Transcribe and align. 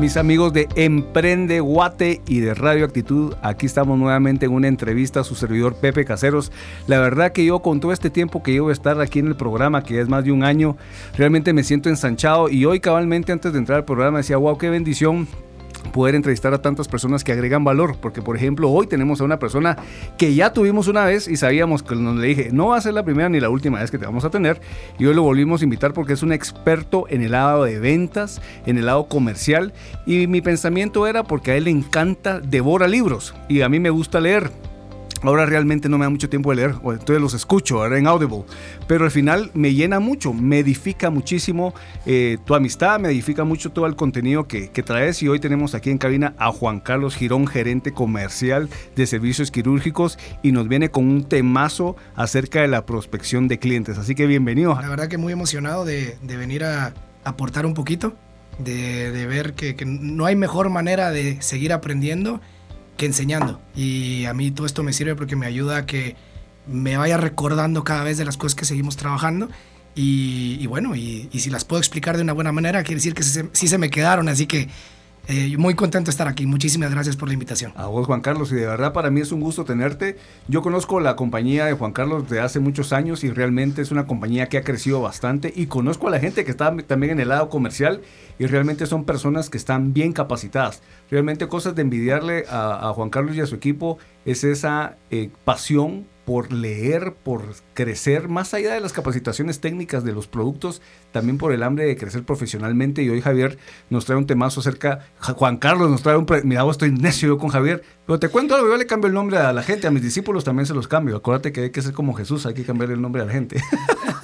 Mis 0.00 0.16
amigos 0.16 0.52
de 0.52 0.68
Emprende 0.74 1.60
Guate 1.60 2.20
y 2.26 2.40
de 2.40 2.54
Radio 2.54 2.84
Actitud. 2.84 3.34
Aquí 3.42 3.66
estamos 3.66 3.98
nuevamente 3.98 4.46
en 4.46 4.52
una 4.52 4.68
entrevista 4.68 5.20
a 5.20 5.24
su 5.24 5.34
servidor 5.34 5.76
Pepe 5.76 6.04
Caseros. 6.04 6.50
La 6.86 6.98
verdad 6.98 7.32
que 7.32 7.44
yo 7.44 7.60
con 7.60 7.80
todo 7.80 7.92
este 7.92 8.10
tiempo 8.10 8.42
que 8.42 8.52
llevo 8.52 8.70
a 8.70 8.72
estar 8.72 9.00
aquí 9.00 9.20
en 9.20 9.28
el 9.28 9.36
programa, 9.36 9.84
que 9.84 10.00
es 10.00 10.08
más 10.08 10.24
de 10.24 10.32
un 10.32 10.42
año, 10.42 10.76
realmente 11.16 11.52
me 11.52 11.62
siento 11.62 11.88
ensanchado 11.88 12.48
y 12.48 12.64
hoy 12.64 12.80
cabalmente 12.80 13.32
antes 13.32 13.52
de 13.52 13.58
entrar 13.58 13.78
al 13.78 13.84
programa 13.84 14.18
decía, 14.18 14.36
wow, 14.36 14.58
qué 14.58 14.70
bendición 14.70 15.28
poder 15.92 16.14
entrevistar 16.14 16.54
a 16.54 16.62
tantas 16.62 16.88
personas 16.88 17.24
que 17.24 17.32
agregan 17.32 17.64
valor, 17.64 17.96
porque 18.00 18.22
por 18.22 18.36
ejemplo 18.36 18.70
hoy 18.70 18.86
tenemos 18.86 19.20
a 19.20 19.24
una 19.24 19.38
persona 19.38 19.76
que 20.18 20.34
ya 20.34 20.52
tuvimos 20.52 20.88
una 20.88 21.04
vez 21.04 21.28
y 21.28 21.36
sabíamos 21.36 21.82
que 21.82 21.94
nos 21.94 22.16
le 22.16 22.26
dije, 22.26 22.48
no 22.52 22.68
va 22.68 22.76
a 22.76 22.80
ser 22.80 22.94
la 22.94 23.04
primera 23.04 23.28
ni 23.28 23.40
la 23.40 23.50
última 23.50 23.80
vez 23.80 23.90
que 23.90 23.98
te 23.98 24.06
vamos 24.06 24.24
a 24.24 24.30
tener, 24.30 24.60
y 24.98 25.06
hoy 25.06 25.14
lo 25.14 25.22
volvimos 25.22 25.60
a 25.60 25.64
invitar 25.64 25.92
porque 25.92 26.14
es 26.14 26.22
un 26.22 26.32
experto 26.32 27.06
en 27.08 27.22
el 27.22 27.32
lado 27.32 27.64
de 27.64 27.78
ventas, 27.78 28.40
en 28.66 28.78
el 28.78 28.86
lado 28.86 29.06
comercial, 29.06 29.72
y 30.06 30.26
mi 30.26 30.40
pensamiento 30.40 31.06
era 31.06 31.24
porque 31.24 31.52
a 31.52 31.56
él 31.56 31.64
le 31.64 31.70
encanta, 31.70 32.40
devora 32.40 32.88
libros, 32.88 33.34
y 33.48 33.62
a 33.62 33.68
mí 33.68 33.80
me 33.80 33.90
gusta 33.90 34.20
leer, 34.20 34.50
Ahora 35.24 35.46
realmente 35.46 35.88
no 35.88 35.96
me 35.96 36.04
da 36.04 36.10
mucho 36.10 36.28
tiempo 36.28 36.50
de 36.50 36.56
leer, 36.56 36.74
entonces 36.82 37.18
los 37.18 37.32
escucho 37.32 37.82
ahora 37.82 37.98
en 37.98 38.06
Audible, 38.06 38.44
pero 38.86 39.06
al 39.06 39.10
final 39.10 39.50
me 39.54 39.72
llena 39.72 39.98
mucho, 39.98 40.34
me 40.34 40.58
edifica 40.58 41.08
muchísimo 41.08 41.72
eh, 42.04 42.36
tu 42.44 42.54
amistad, 42.54 43.00
me 43.00 43.08
edifica 43.08 43.42
mucho 43.42 43.72
todo 43.72 43.86
el 43.86 43.96
contenido 43.96 44.46
que, 44.46 44.68
que, 44.68 44.82
traes. 44.82 45.22
Y 45.22 45.28
hoy 45.28 45.40
tenemos 45.40 45.74
aquí 45.74 45.88
en 45.88 45.96
cabina 45.96 46.34
a 46.36 46.52
Juan 46.52 46.78
Carlos 46.78 47.16
Girón, 47.16 47.46
gerente 47.46 47.92
comercial 47.92 48.68
de 48.96 49.06
servicios 49.06 49.50
quirúrgicos 49.50 50.18
y 50.42 50.52
nos 50.52 50.68
viene 50.68 50.90
con 50.90 51.08
un 51.08 51.24
temazo 51.24 51.96
acerca 52.14 52.60
de 52.60 52.68
la 52.68 52.84
prospección 52.84 53.48
de 53.48 53.58
clientes, 53.58 53.96
así 53.96 54.14
que 54.14 54.26
bienvenido. 54.26 54.78
La 54.78 54.90
verdad 54.90 55.08
que 55.08 55.16
muy 55.16 55.32
emocionado 55.32 55.86
de, 55.86 56.18
de 56.20 56.36
venir 56.36 56.64
a 56.64 56.92
aportar 57.24 57.64
un 57.64 57.72
poquito, 57.72 58.14
de, 58.58 59.10
de 59.10 59.26
ver 59.26 59.54
que, 59.54 59.74
que 59.74 59.86
no 59.86 60.26
hay 60.26 60.36
mejor 60.36 60.68
manera 60.68 61.10
de 61.10 61.40
seguir 61.40 61.72
aprendiendo 61.72 62.42
que 62.96 63.06
enseñando. 63.06 63.60
Y 63.74 64.24
a 64.26 64.34
mí 64.34 64.50
todo 64.50 64.66
esto 64.66 64.82
me 64.82 64.92
sirve 64.92 65.14
porque 65.14 65.36
me 65.36 65.46
ayuda 65.46 65.78
a 65.78 65.86
que 65.86 66.16
me 66.66 66.96
vaya 66.96 67.16
recordando 67.16 67.84
cada 67.84 68.04
vez 68.04 68.16
de 68.18 68.24
las 68.24 68.36
cosas 68.36 68.54
que 68.54 68.64
seguimos 68.64 68.96
trabajando. 68.96 69.48
Y, 69.96 70.66
bueno, 70.66 70.96
y, 70.96 71.28
si 71.32 71.50
las 71.50 71.64
puedo 71.64 71.80
explicar 71.80 72.16
de 72.16 72.22
una 72.22 72.32
buena 72.32 72.50
manera, 72.50 72.82
quiere 72.82 72.96
decir 72.96 73.14
que 73.14 73.22
sí, 73.22 73.68
se 73.68 73.78
me 73.78 73.90
quedaron. 73.90 74.28
Así 74.28 74.46
que 74.46 74.68
eh, 75.26 75.56
muy 75.56 75.74
contento 75.74 76.08
de 76.08 76.10
estar 76.10 76.28
aquí. 76.28 76.46
Muchísimas 76.46 76.90
gracias 76.90 77.16
por 77.16 77.28
la 77.28 77.34
invitación. 77.34 77.72
A 77.76 77.86
vos, 77.86 78.06
Juan 78.06 78.20
Carlos, 78.20 78.52
y 78.52 78.56
de 78.56 78.66
verdad 78.66 78.92
para 78.92 79.10
mí 79.10 79.20
es 79.20 79.32
un 79.32 79.40
gusto 79.40 79.64
tenerte. 79.64 80.16
Yo 80.48 80.62
conozco 80.62 81.00
la 81.00 81.16
compañía 81.16 81.64
de 81.64 81.72
Juan 81.72 81.92
Carlos 81.92 82.28
de 82.28 82.40
hace 82.40 82.60
muchos 82.60 82.92
años 82.92 83.24
y 83.24 83.30
realmente 83.30 83.82
es 83.82 83.90
una 83.90 84.06
compañía 84.06 84.48
que 84.48 84.58
ha 84.58 84.62
crecido 84.62 85.00
bastante. 85.00 85.52
Y 85.54 85.66
conozco 85.66 86.08
a 86.08 86.10
la 86.10 86.20
gente 86.20 86.44
que 86.44 86.50
está 86.50 86.76
también 86.86 87.12
en 87.12 87.20
el 87.20 87.28
lado 87.28 87.48
comercial 87.48 88.02
y 88.38 88.46
realmente 88.46 88.86
son 88.86 89.04
personas 89.04 89.50
que 89.50 89.58
están 89.58 89.92
bien 89.92 90.12
capacitadas. 90.12 90.82
Realmente 91.10 91.48
cosas 91.48 91.74
de 91.74 91.82
envidiarle 91.82 92.44
a, 92.48 92.92
Juan 92.94 93.10
Carlos 93.10 93.36
y 93.36 93.40
a 93.40 93.46
su 93.46 93.54
equipo 93.54 93.98
es 94.24 94.44
esa 94.44 94.96
eh, 95.10 95.30
pasión 95.44 96.06
por 96.24 96.52
leer, 96.52 97.14
por 97.14 97.42
crecer, 97.74 98.28
más 98.28 98.54
allá 98.54 98.72
de 98.72 98.80
las 98.80 98.92
capacitaciones 98.92 99.60
técnicas 99.60 100.04
de 100.04 100.12
los 100.12 100.26
productos, 100.26 100.80
también 101.12 101.38
por 101.38 101.52
el 101.52 101.62
hambre 101.62 101.84
de 101.84 101.96
crecer 101.96 102.24
profesionalmente. 102.24 103.02
Y 103.02 103.10
hoy 103.10 103.20
Javier 103.20 103.58
nos 103.90 104.06
trae 104.06 104.16
un 104.16 104.26
temazo 104.26 104.60
acerca, 104.60 105.06
Juan 105.20 105.58
Carlos 105.58 105.90
nos 105.90 106.02
trae 106.02 106.16
un... 106.16 106.26
Mira, 106.44 106.64
estoy 106.70 106.92
necio 106.92 107.28
yo 107.28 107.38
con 107.38 107.50
Javier, 107.50 107.82
pero 108.06 108.18
te 108.18 108.28
cuento 108.28 108.54
algo, 108.54 108.68
yo 108.68 108.76
le 108.76 108.86
cambio 108.86 109.08
el 109.08 109.14
nombre 109.14 109.38
a 109.38 109.52
la 109.52 109.62
gente, 109.62 109.86
a 109.86 109.90
mis 109.90 110.02
discípulos 110.02 110.44
también 110.44 110.66
se 110.66 110.74
los 110.74 110.88
cambio. 110.88 111.16
Acuérdate 111.16 111.52
que 111.52 111.62
hay 111.62 111.70
que 111.70 111.82
ser 111.82 111.92
como 111.92 112.14
Jesús, 112.14 112.46
hay 112.46 112.54
que 112.54 112.64
cambiar 112.64 112.90
el 112.90 113.02
nombre 113.02 113.22
a 113.22 113.26
la 113.26 113.32
gente. 113.32 113.62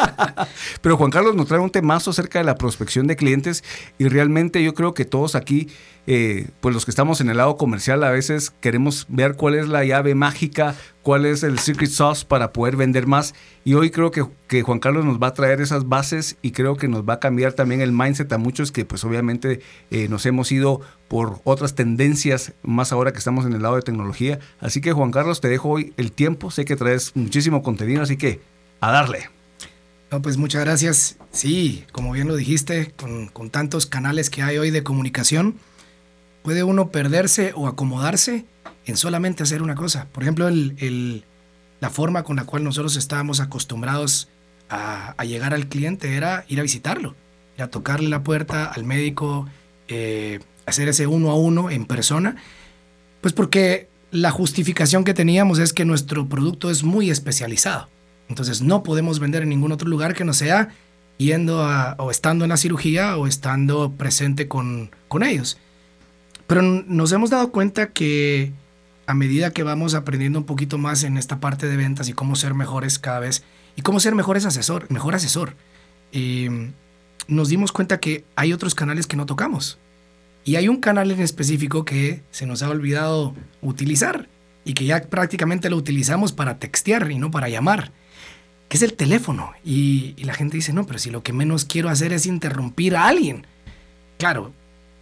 pero 0.83 0.97
Juan 0.97 1.11
Carlos 1.11 1.35
nos 1.35 1.47
trae 1.47 1.61
un 1.61 1.71
temazo 1.71 2.11
acerca 2.11 2.39
de 2.39 2.45
la 2.45 2.57
prospección 2.57 3.07
de 3.07 3.17
clientes 3.17 3.63
y 3.99 4.09
realmente 4.09 4.63
yo 4.63 4.75
creo 4.75 4.95
que 4.95 5.05
todos 5.05 5.35
aquí 5.35 5.69
eh, 6.07 6.49
pues 6.61 6.75
los 6.75 6.85
que 6.85 6.91
estamos 6.91 7.21
en 7.21 7.31
el 7.31 7.37
lado 7.37 7.57
comercial 7.57 8.03
a 8.05 8.11
veces 8.11 8.51
queremos 8.61 9.07
ver 9.09 9.37
cuál 9.37 9.55
es 9.55 9.69
la 9.69 9.85
llave 9.85 10.15
mágica, 10.15 10.75
cuál 11.03 11.27
es 11.27 11.43
el 11.43 11.59
secret 11.59 11.91
sauce 11.91 12.25
para 12.27 12.53
poder 12.53 12.77
vender 12.77 13.07
más. 13.07 13.35
Y 13.65 13.75
hoy 13.75 13.91
creo 13.91 14.11
que, 14.11 14.63
Juan 14.63 14.81
Carlos 14.81 15.05
nos 15.05 15.23
va 15.23 15.29
a 15.29 15.35
traer 15.35 15.61
esas 15.61 15.89
bases 15.89 16.37
y 16.43 16.53
creo 16.53 16.77
que 16.77 16.89
nos 16.89 17.09
va 17.09 17.15
a 17.15 17.21
cambiar 17.21 17.53
también 17.53 17.81
el 17.81 17.93
mindset 17.93 18.33
a 18.33 18.39
muchos 18.39 18.73
que 18.73 18.85
pues 18.85 19.05
obviamente 19.05 19.61
eh, 19.91 20.09
nos 20.09 20.27
hemos 20.27 20.51
ido 20.51 20.81
por 21.09 21.41
otras 21.45 21.75
tendencias, 21.75 22.53
más 22.63 22.93
ahora 22.93 23.13
que 23.13 23.19
estamos 23.19 23.45
en 23.45 23.53
el 23.53 23.63
lado 23.63 23.77
de 23.77 23.83
tecnología. 23.83 24.39
Así 24.61 24.81
que 24.81 24.93
Juan 24.93 25.11
Carlos, 25.11 25.41
te 25.41 25.49
dejo 25.49 25.69
hoy 25.69 25.93
el 25.97 26.13
tiempo, 26.13 26.51
sé 26.51 26.65
que 26.65 26.77
traes 26.77 27.13
muchísimo 27.15 27.63
contenido, 27.63 28.03
así 28.03 28.17
que 28.17 28.41
a 28.81 28.91
darle. 28.91 29.29
No, 30.11 30.23
pues 30.23 30.37
muchas 30.39 30.65
gracias. 30.65 31.17
Sí, 31.31 31.85
como 31.93 32.13
bien 32.13 32.27
lo 32.27 32.35
dijiste, 32.35 32.93
con, 32.97 33.29
con 33.29 33.51
tantos 33.51 33.87
canales 33.87 34.29
que 34.29 34.43
hay 34.43 34.59
hoy 34.59 34.71
de 34.71 34.83
comunicación, 34.83 35.55
puede 36.43 36.65
uno 36.65 36.91
perderse 36.91 37.53
o 37.55 37.67
acomodarse 37.69 38.45
en 38.87 38.97
solamente 38.97 39.43
hacer 39.43 39.63
una 39.63 39.75
cosa. 39.75 40.07
Por 40.13 40.23
ejemplo, 40.23 40.49
la 40.51 41.91
forma 41.91 42.23
con 42.23 42.37
la 42.37 42.45
cual 42.45 42.65
nosotros 42.65 42.97
estábamos 42.97 43.41
acostumbrados 43.41 44.29
a, 44.69 45.15
llegar 45.25 45.53
al 45.53 45.69
cliente 45.69 46.17
era 46.17 46.45
ir 46.49 46.61
a 46.61 46.63
visitarlo, 46.63 47.15
ir 47.57 47.63
a 47.63 47.69
tocarle 47.69 48.09
la 48.09 48.23
puerta 48.23 48.67
al 48.67 48.85
médico, 48.85 49.49
eh, 49.89 50.41
hacer 50.67 50.89
ese 50.89 51.07
uno 51.07 51.31
a 51.31 51.35
uno 51.35 51.71
en 51.71 51.85
persona, 51.87 52.37
pues 53.21 53.35
porque 53.35 53.89
la 54.13 54.31
justificación 54.31 55.05
que 55.05 55.15
teníamos 55.15 55.59
es 55.59 55.73
que 55.73 55.85
nuestro 55.85 56.29
producto 56.29 56.71
es 56.71 56.83
muy 56.83 57.11
especializado. 57.11 57.89
Entonces 58.29 58.63
no 58.63 58.83
podemos 58.83 59.19
vender 59.19 59.43
en 59.43 59.49
ningún 59.49 59.73
otro 59.73 59.89
lugar 59.89 60.15
que 60.15 60.25
no 60.25 60.33
sea 60.33 60.69
yendo 61.19 61.67
o 61.99 62.11
estando 62.11 62.45
en 62.45 62.49
la 62.49 62.57
cirugía 62.57 63.17
o 63.17 63.27
estando 63.27 63.93
presente 63.93 64.49
con 64.49 64.91
ellos. 65.23 65.59
Pero 66.51 66.63
nos 66.63 67.13
hemos 67.13 67.31
dado 67.31 67.53
cuenta 67.53 67.93
que 67.93 68.51
a 69.07 69.15
medida 69.15 69.53
que 69.53 69.63
vamos 69.63 69.95
aprendiendo 69.95 70.41
un 70.41 70.47
poquito 70.47 70.79
más 70.79 71.05
en 71.05 71.17
esta 71.17 71.39
parte 71.39 71.69
de 71.69 71.77
ventas 71.77 72.09
y 72.09 72.13
cómo 72.13 72.35
ser 72.35 72.55
mejores 72.55 72.99
cada 72.99 73.21
vez 73.21 73.45
y 73.77 73.83
cómo 73.83 74.01
ser 74.01 74.17
mejores 74.17 74.45
asesor, 74.45 74.91
mejor 74.91 75.15
asesor, 75.15 75.55
em, 76.11 76.73
nos 77.29 77.51
dimos 77.51 77.71
cuenta 77.71 78.01
que 78.01 78.25
hay 78.35 78.53
otros 78.53 78.75
canales 78.75 79.07
que 79.07 79.17
no 79.17 79.27
tocamos. 79.27 79.79
Y 80.45 80.57
hay 80.57 80.67
un 80.67 80.79
canal 80.79 81.13
en 81.13 81.21
específico 81.21 81.85
que 81.85 82.25
se 82.33 82.47
nos 82.47 82.65
ha 82.65 82.71
olvidado 82.71 83.33
utilizar 83.63 84.29
y 84.65 84.75
que 84.75 84.87
ya 84.87 85.03
prácticamente 85.03 85.71
lo 85.71 85.77
utilizamos 85.77 86.33
para 86.33 86.59
textear 86.59 87.13
y 87.13 87.19
no 87.19 87.31
para 87.31 87.49
llamar, 87.49 87.93
que 88.69 88.77
es 88.77 88.83
el 88.83 88.95
teléfono. 88.95 89.53
Y, 89.65 90.15
y 90.17 90.25
la 90.25 90.35
gente 90.35 90.57
dice, 90.57 90.73
no, 90.73 90.85
pero 90.85 90.99
si 90.99 91.11
lo 91.11 91.23
que 91.23 91.33
menos 91.33 91.65
quiero 91.65 91.91
hacer 91.91 92.13
es 92.13 92.27
interrumpir 92.27 92.97
a 92.97 93.07
alguien. 93.07 93.47
Claro, 94.19 94.53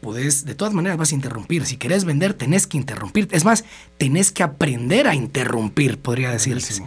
Puedes, 0.00 0.44
de 0.44 0.54
todas 0.54 0.74
maneras 0.74 0.98
vas 0.98 1.12
a 1.12 1.14
interrumpir. 1.14 1.66
Si 1.66 1.76
querés 1.76 2.04
vender, 2.04 2.34
tenés 2.34 2.66
que 2.66 2.76
interrumpir. 2.76 3.28
Es 3.32 3.44
más, 3.44 3.64
tenés 3.96 4.30
que 4.30 4.42
aprender 4.42 5.08
a 5.08 5.14
interrumpir, 5.14 5.98
podría 5.98 6.30
decirse. 6.30 6.82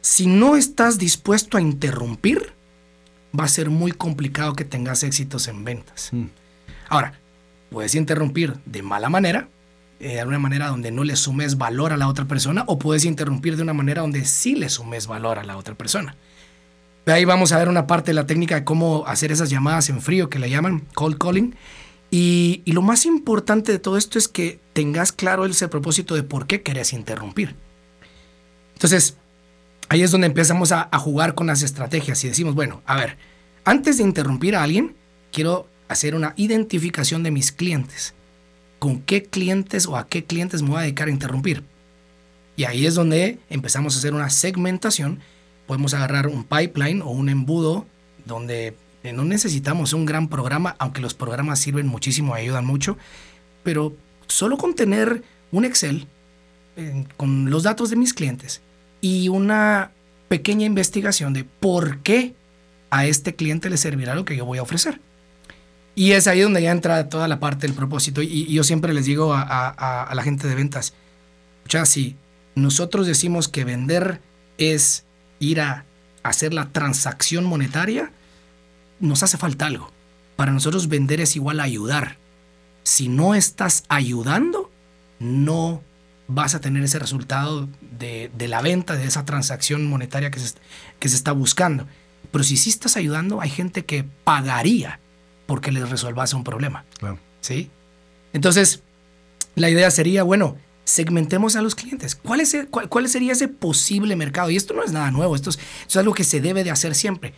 Si 0.00 0.26
no 0.26 0.56
estás 0.56 0.98
dispuesto 0.98 1.58
a 1.58 1.60
interrumpir, 1.60 2.54
va 3.38 3.44
a 3.44 3.48
ser 3.48 3.70
muy 3.70 3.92
complicado 3.92 4.54
que 4.54 4.64
tengas 4.64 5.02
éxitos 5.02 5.48
en 5.48 5.64
ventas. 5.64 6.08
Mm. 6.12 6.26
Ahora, 6.88 7.20
puedes 7.70 7.94
interrumpir 7.94 8.54
de 8.64 8.82
mala 8.82 9.10
manera, 9.10 9.48
eh, 10.00 10.16
de 10.16 10.24
una 10.24 10.38
manera 10.38 10.68
donde 10.68 10.90
no 10.90 11.04
le 11.04 11.16
sumes 11.16 11.58
valor 11.58 11.92
a 11.92 11.96
la 11.96 12.08
otra 12.08 12.24
persona, 12.24 12.64
o 12.66 12.78
puedes 12.78 13.04
interrumpir 13.04 13.56
de 13.56 13.62
una 13.62 13.74
manera 13.74 14.00
donde 14.00 14.24
sí 14.24 14.54
le 14.54 14.70
sumes 14.70 15.06
valor 15.06 15.38
a 15.38 15.44
la 15.44 15.56
otra 15.56 15.74
persona. 15.74 16.16
De 17.04 17.12
ahí 17.12 17.24
vamos 17.24 17.52
a 17.52 17.58
ver 17.58 17.68
una 17.68 17.86
parte 17.86 18.10
de 18.10 18.14
la 18.14 18.26
técnica 18.26 18.56
de 18.56 18.64
cómo 18.64 19.06
hacer 19.06 19.32
esas 19.32 19.50
llamadas 19.50 19.88
en 19.88 20.00
frío 20.00 20.28
que 20.28 20.38
le 20.38 20.50
llaman 20.50 20.86
cold 20.94 21.18
calling 21.18 21.54
y, 22.10 22.62
lo 22.66 22.82
más 22.82 23.06
importante 23.06 23.72
de 23.72 23.78
todo 23.78 23.96
esto 23.96 24.18
es 24.18 24.28
que 24.28 24.60
tengas 24.72 25.12
claro 25.12 25.44
ese 25.44 25.68
propósito 25.68 26.14
de 26.14 26.22
por 26.22 26.46
qué 26.46 26.62
querés 26.62 26.92
interrumpir. 26.92 27.54
Entonces, 28.74 29.16
ahí 29.88 30.02
es 30.02 30.10
donde 30.10 30.26
empezamos 30.26 30.72
a, 30.72 30.88
a, 30.90 30.98
jugar 30.98 31.34
con 31.34 31.46
las 31.46 31.62
estrategias 31.62 32.24
y 32.24 32.28
decimos, 32.28 32.54
bueno, 32.54 32.82
a 32.86 32.96
ver, 32.96 33.16
antes 33.64 33.98
de 33.98 34.04
interrumpir 34.04 34.56
a 34.56 34.62
alguien, 34.62 34.96
quiero 35.32 35.68
hacer 35.88 36.14
una 36.14 36.34
identificación 36.36 37.22
de 37.22 37.30
mis 37.30 37.52
clientes. 37.52 38.14
¿Con 38.78 39.00
qué 39.00 39.24
clientes 39.24 39.86
o 39.86 39.96
a 39.96 40.06
qué 40.06 40.24
clientes 40.24 40.62
me 40.62 40.70
voy 40.70 40.78
a 40.78 40.82
dedicar 40.82 41.08
a 41.08 41.12
interrumpir? 41.12 41.62
Y 42.56 42.64
ahí 42.64 42.86
es 42.86 42.94
donde 42.94 43.38
empezamos 43.50 43.94
a 43.94 43.98
hacer 43.98 44.14
una 44.14 44.30
segmentación. 44.30 45.20
Podemos 45.66 45.94
agarrar 45.94 46.26
un 46.26 46.44
pipeline 46.44 47.02
o 47.02 47.10
un 47.10 47.28
embudo 47.28 47.86
donde 48.24 48.76
no 49.02 49.24
necesitamos 49.24 49.92
un 49.92 50.06
gran 50.06 50.28
programa, 50.28 50.76
aunque 50.78 51.00
los 51.00 51.14
programas 51.14 51.58
sirven 51.58 51.86
muchísimo, 51.86 52.34
ayudan 52.34 52.64
mucho, 52.64 52.98
pero 53.62 53.94
solo 54.26 54.56
con 54.56 54.74
tener 54.74 55.22
un 55.52 55.64
Excel 55.64 56.06
con 57.16 57.50
los 57.50 57.64
datos 57.64 57.90
de 57.90 57.96
mis 57.96 58.14
clientes 58.14 58.62
y 59.00 59.28
una 59.28 59.92
pequeña 60.28 60.66
investigación 60.66 61.32
de 61.32 61.44
por 61.44 61.98
qué 61.98 62.34
a 62.90 63.06
este 63.06 63.34
cliente 63.34 63.70
le 63.70 63.76
servirá 63.76 64.14
lo 64.14 64.24
que 64.24 64.36
yo 64.36 64.44
voy 64.44 64.58
a 64.58 64.62
ofrecer. 64.62 65.00
Y 65.94 66.12
es 66.12 66.28
ahí 66.28 66.40
donde 66.40 66.62
ya 66.62 66.70
entra 66.70 67.08
toda 67.08 67.28
la 67.28 67.40
parte 67.40 67.66
del 67.66 67.74
propósito. 67.74 68.22
Y, 68.22 68.46
yo 68.46 68.64
siempre 68.64 68.94
les 68.94 69.04
digo 69.04 69.34
a, 69.34 70.10
la 70.14 70.22
gente 70.22 70.48
de 70.48 70.54
ventas, 70.54 70.94
ya 71.68 71.84
si 71.84 72.16
nosotros 72.54 73.06
decimos 73.06 73.48
que 73.48 73.64
vender 73.64 74.20
es 74.58 75.04
ir 75.40 75.60
a 75.60 75.84
hacer 76.22 76.54
la 76.54 76.70
transacción 76.70 77.44
monetaria, 77.44 78.12
nos 79.00 79.22
hace 79.22 79.36
falta 79.36 79.66
algo. 79.66 79.90
Para 80.36 80.52
nosotros 80.52 80.88
vender 80.88 81.20
es 81.20 81.36
igual 81.36 81.60
a 81.60 81.64
ayudar. 81.64 82.18
Si 82.82 83.08
no 83.08 83.34
estás 83.34 83.84
ayudando, 83.88 84.70
no 85.18 85.82
vas 86.28 86.54
a 86.54 86.60
tener 86.60 86.82
ese 86.82 86.98
resultado 86.98 87.68
de, 87.98 88.30
la 88.48 88.62
venta, 88.62 88.94
de 88.94 89.04
esa 89.04 89.24
transacción 89.24 89.86
monetaria 89.86 90.30
que 90.30 90.38
se, 90.38 90.54
que 90.98 91.08
se 91.08 91.16
está 91.16 91.32
buscando. 91.32 91.86
Pero 92.30 92.44
si 92.44 92.56
sí 92.56 92.70
estás 92.70 92.96
ayudando, 92.96 93.40
hay 93.40 93.50
gente 93.50 93.84
que 93.84 94.04
pagaría 94.24 95.00
porque 95.46 95.72
les 95.72 95.88
resuelvas 95.90 96.32
un 96.32 96.44
problema. 96.44 96.84
¿Sí? 97.40 97.70
Entonces, 98.32 98.82
la 99.56 99.68
idea 99.68 99.90
sería, 99.90 100.22
bueno, 100.22 100.56
segmentemos 100.84 101.56
a 101.56 101.62
los 101.62 101.74
clientes. 101.74 102.14
¿Cuál, 102.14 102.40
es 102.40 102.56
cuál, 102.70 103.08
sería 103.08 103.32
ese 103.32 103.48
posible 103.48 104.16
mercado? 104.16 104.50
Y 104.50 104.56
esto 104.56 104.74
no 104.74 104.84
es 104.84 104.92
nada 104.92 105.10
nuevo, 105.10 105.34
esto 105.34 105.50
es, 105.50 105.96
algo 105.96 106.14
que 106.14 106.24
se 106.24 106.40
debe 106.40 106.64
de 106.64 106.70
hacer 106.70 106.94
siempre. 106.94 107.34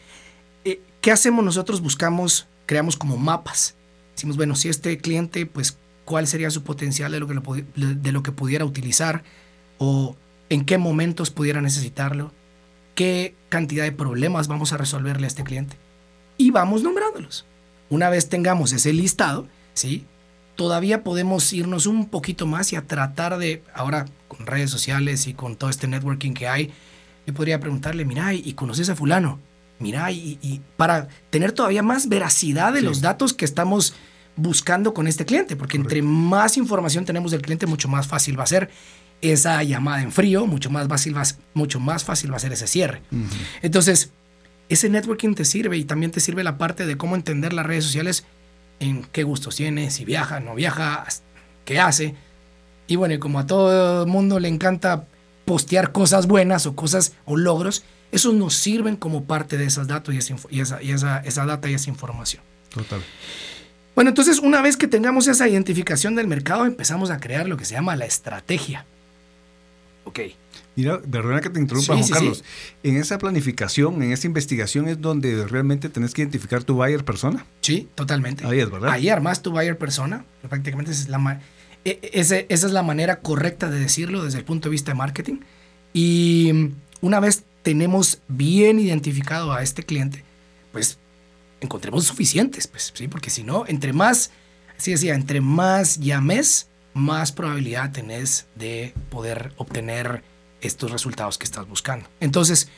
¿Qué 1.02 1.10
hacemos 1.10 1.44
nosotros? 1.44 1.80
Buscamos, 1.80 2.46
creamos 2.64 2.96
como 2.96 3.16
mapas. 3.16 3.74
Decimos, 4.14 4.36
bueno, 4.36 4.54
si 4.54 4.68
este 4.68 4.96
cliente, 4.98 5.46
pues, 5.46 5.76
¿cuál 6.04 6.28
sería 6.28 6.48
su 6.50 6.62
potencial 6.62 7.10
de 7.10 7.18
lo 7.18 7.26
que, 7.26 7.64
de 7.74 8.12
lo 8.12 8.22
que 8.22 8.30
pudiera 8.30 8.64
utilizar? 8.64 9.24
¿O 9.78 10.14
en 10.48 10.64
qué 10.64 10.78
momentos 10.78 11.30
pudiera 11.30 11.60
necesitarlo? 11.60 12.32
¿Qué 12.94 13.34
cantidad 13.48 13.82
de 13.82 13.90
problemas 13.90 14.46
vamos 14.46 14.72
a 14.72 14.76
resolverle 14.76 15.26
a 15.26 15.26
este 15.26 15.42
cliente? 15.42 15.76
Y 16.38 16.52
vamos 16.52 16.84
nombrándolos. 16.84 17.46
Una 17.90 18.08
vez 18.08 18.28
tengamos 18.28 18.72
ese 18.72 18.92
listado, 18.92 19.48
¿sí? 19.74 20.06
todavía 20.54 21.02
podemos 21.02 21.52
irnos 21.52 21.86
un 21.86 22.08
poquito 22.10 22.46
más 22.46 22.72
y 22.72 22.76
a 22.76 22.86
tratar 22.86 23.38
de, 23.38 23.64
ahora 23.74 24.04
con 24.28 24.46
redes 24.46 24.70
sociales 24.70 25.26
y 25.26 25.34
con 25.34 25.56
todo 25.56 25.68
este 25.68 25.88
networking 25.88 26.32
que 26.32 26.46
hay, 26.46 26.72
yo 27.26 27.34
podría 27.34 27.58
preguntarle, 27.58 28.04
mira, 28.04 28.34
¿y 28.34 28.52
conoces 28.52 28.88
a 28.88 28.94
fulano? 28.94 29.40
Mira, 29.82 30.10
y, 30.12 30.62
para 30.76 31.08
tener 31.30 31.52
todavía 31.52 31.82
más 31.82 32.08
veracidad 32.08 32.72
de 32.72 32.82
los 32.82 33.00
datos 33.00 33.34
que 33.34 33.44
estamos 33.44 33.94
buscando 34.36 34.94
con 34.94 35.06
este 35.06 35.26
cliente, 35.26 35.56
porque 35.56 35.76
entre 35.76 36.00
más 36.00 36.56
información 36.56 37.04
tenemos 37.04 37.32
del 37.32 37.42
cliente, 37.42 37.66
mucho 37.66 37.88
más 37.88 38.06
fácil 38.06 38.38
va 38.38 38.44
a 38.44 38.46
ser 38.46 38.70
esa 39.20 39.62
llamada 39.62 40.02
en 40.02 40.12
frío, 40.12 40.46
mucho 40.46 40.70
más 40.70 40.88
fácil 40.88 41.16
va, 41.16 41.22
mucho 41.54 41.80
más 41.80 42.04
fácil 42.04 42.32
va 42.32 42.36
a 42.36 42.40
ser 42.40 42.52
ese 42.52 42.66
cierre. 42.66 43.02
Entonces, 43.60 44.12
ese 44.68 44.88
networking 44.88 45.34
te 45.34 45.44
sirve 45.44 45.76
y 45.76 45.84
también 45.84 46.12
te 46.12 46.20
sirve 46.20 46.44
la 46.44 46.58
parte 46.58 46.86
de 46.86 46.96
cómo 46.96 47.14
entender 47.16 47.52
las 47.52 47.66
redes 47.66 47.84
sociales 47.84 48.24
en 48.80 49.04
qué 49.04 49.22
gustos 49.22 49.56
tiene, 49.56 49.90
si 49.90 50.04
viaja, 50.04 50.40
no 50.40 50.54
viaja, 50.54 51.06
qué 51.64 51.78
hace. 51.78 52.14
Y 52.86 52.96
bueno, 52.96 53.14
y 53.14 53.18
como 53.18 53.38
a 53.38 53.46
todo 53.46 54.04
el 54.04 54.08
mundo 54.08 54.40
le 54.40 54.48
encanta 54.48 55.06
postear 55.44 55.92
cosas 55.92 56.26
buenas 56.26 56.66
o 56.66 56.74
cosas 56.74 57.14
o 57.24 57.36
logros, 57.36 57.84
esos 58.12 58.34
nos 58.34 58.54
sirven 58.54 58.96
como 58.96 59.24
parte 59.24 59.56
de 59.56 59.64
esos 59.64 59.88
datos 59.88 60.14
y 60.14 60.18
esa, 60.18 60.36
y 60.50 60.60
esa, 60.60 60.82
y 60.82 60.92
esa, 60.92 61.18
esa 61.20 61.46
data 61.46 61.68
y 61.68 61.74
esa 61.74 61.90
información. 61.90 62.42
Total. 62.72 63.02
Bueno, 63.94 64.10
entonces 64.10 64.38
una 64.38 64.62
vez 64.62 64.76
que 64.76 64.86
tengamos 64.86 65.26
esa 65.28 65.48
identificación 65.48 66.14
del 66.14 66.28
mercado, 66.28 66.64
empezamos 66.66 67.10
a 67.10 67.18
crear 67.18 67.48
lo 67.48 67.56
que 67.56 67.64
se 67.64 67.74
llama 67.74 67.96
la 67.96 68.04
estrategia. 68.04 68.86
Ok. 70.04 70.20
Mira, 70.74 71.00
perdona 71.00 71.40
que 71.40 71.50
te 71.50 71.60
interrumpa, 71.60 71.94
Juan 71.96 72.08
Carlos. 72.08 72.44
En 72.82 72.96
esa 72.96 73.18
planificación, 73.18 74.02
en 74.02 74.12
esa 74.12 74.26
investigación 74.26 74.88
es 74.88 75.00
donde 75.00 75.46
realmente 75.46 75.90
tenés 75.90 76.14
que 76.14 76.22
identificar 76.22 76.64
tu 76.64 76.74
buyer 76.74 77.04
persona. 77.04 77.44
Sí, 77.60 77.88
totalmente. 77.94 78.46
Ahí 78.46 78.60
es, 78.60 78.70
¿verdad? 78.70 78.90
Ahí 78.90 79.08
armas 79.10 79.42
tu 79.42 79.50
buyer 79.50 79.76
persona. 79.76 80.24
Prácticamente 80.48 80.92
esa 80.92 81.02
es, 81.02 81.08
la 81.08 81.40
e, 81.84 81.98
e, 82.02 82.46
esa 82.48 82.66
es 82.66 82.72
la 82.72 82.82
manera 82.82 83.20
correcta 83.20 83.70
de 83.70 83.80
decirlo 83.80 84.24
desde 84.24 84.38
el 84.38 84.44
punto 84.44 84.68
de 84.68 84.72
vista 84.72 84.92
de 84.92 84.96
marketing. 84.96 85.40
Y 85.92 86.70
una 87.02 87.20
vez 87.20 87.44
tenemos 87.62 88.20
bien 88.28 88.78
identificado 88.78 89.52
a 89.52 89.62
este 89.62 89.82
cliente, 89.82 90.24
pues 90.72 90.98
encontremos 91.60 92.04
suficientes, 92.04 92.66
pues 92.66 92.92
sí, 92.94 93.08
porque 93.08 93.30
si 93.30 93.44
no, 93.44 93.64
entre 93.66 93.92
más, 93.92 94.30
así 94.76 94.90
decía, 94.90 95.14
entre 95.14 95.40
más 95.40 95.98
llames, 95.98 96.68
más 96.94 97.32
probabilidad 97.32 97.92
tenés 97.92 98.46
de 98.56 98.94
poder 99.10 99.52
obtener 99.56 100.22
estos 100.60 100.90
resultados 100.90 101.38
que 101.38 101.44
estás 101.44 101.66
buscando. 101.68 102.08
Entonces, 102.20 102.68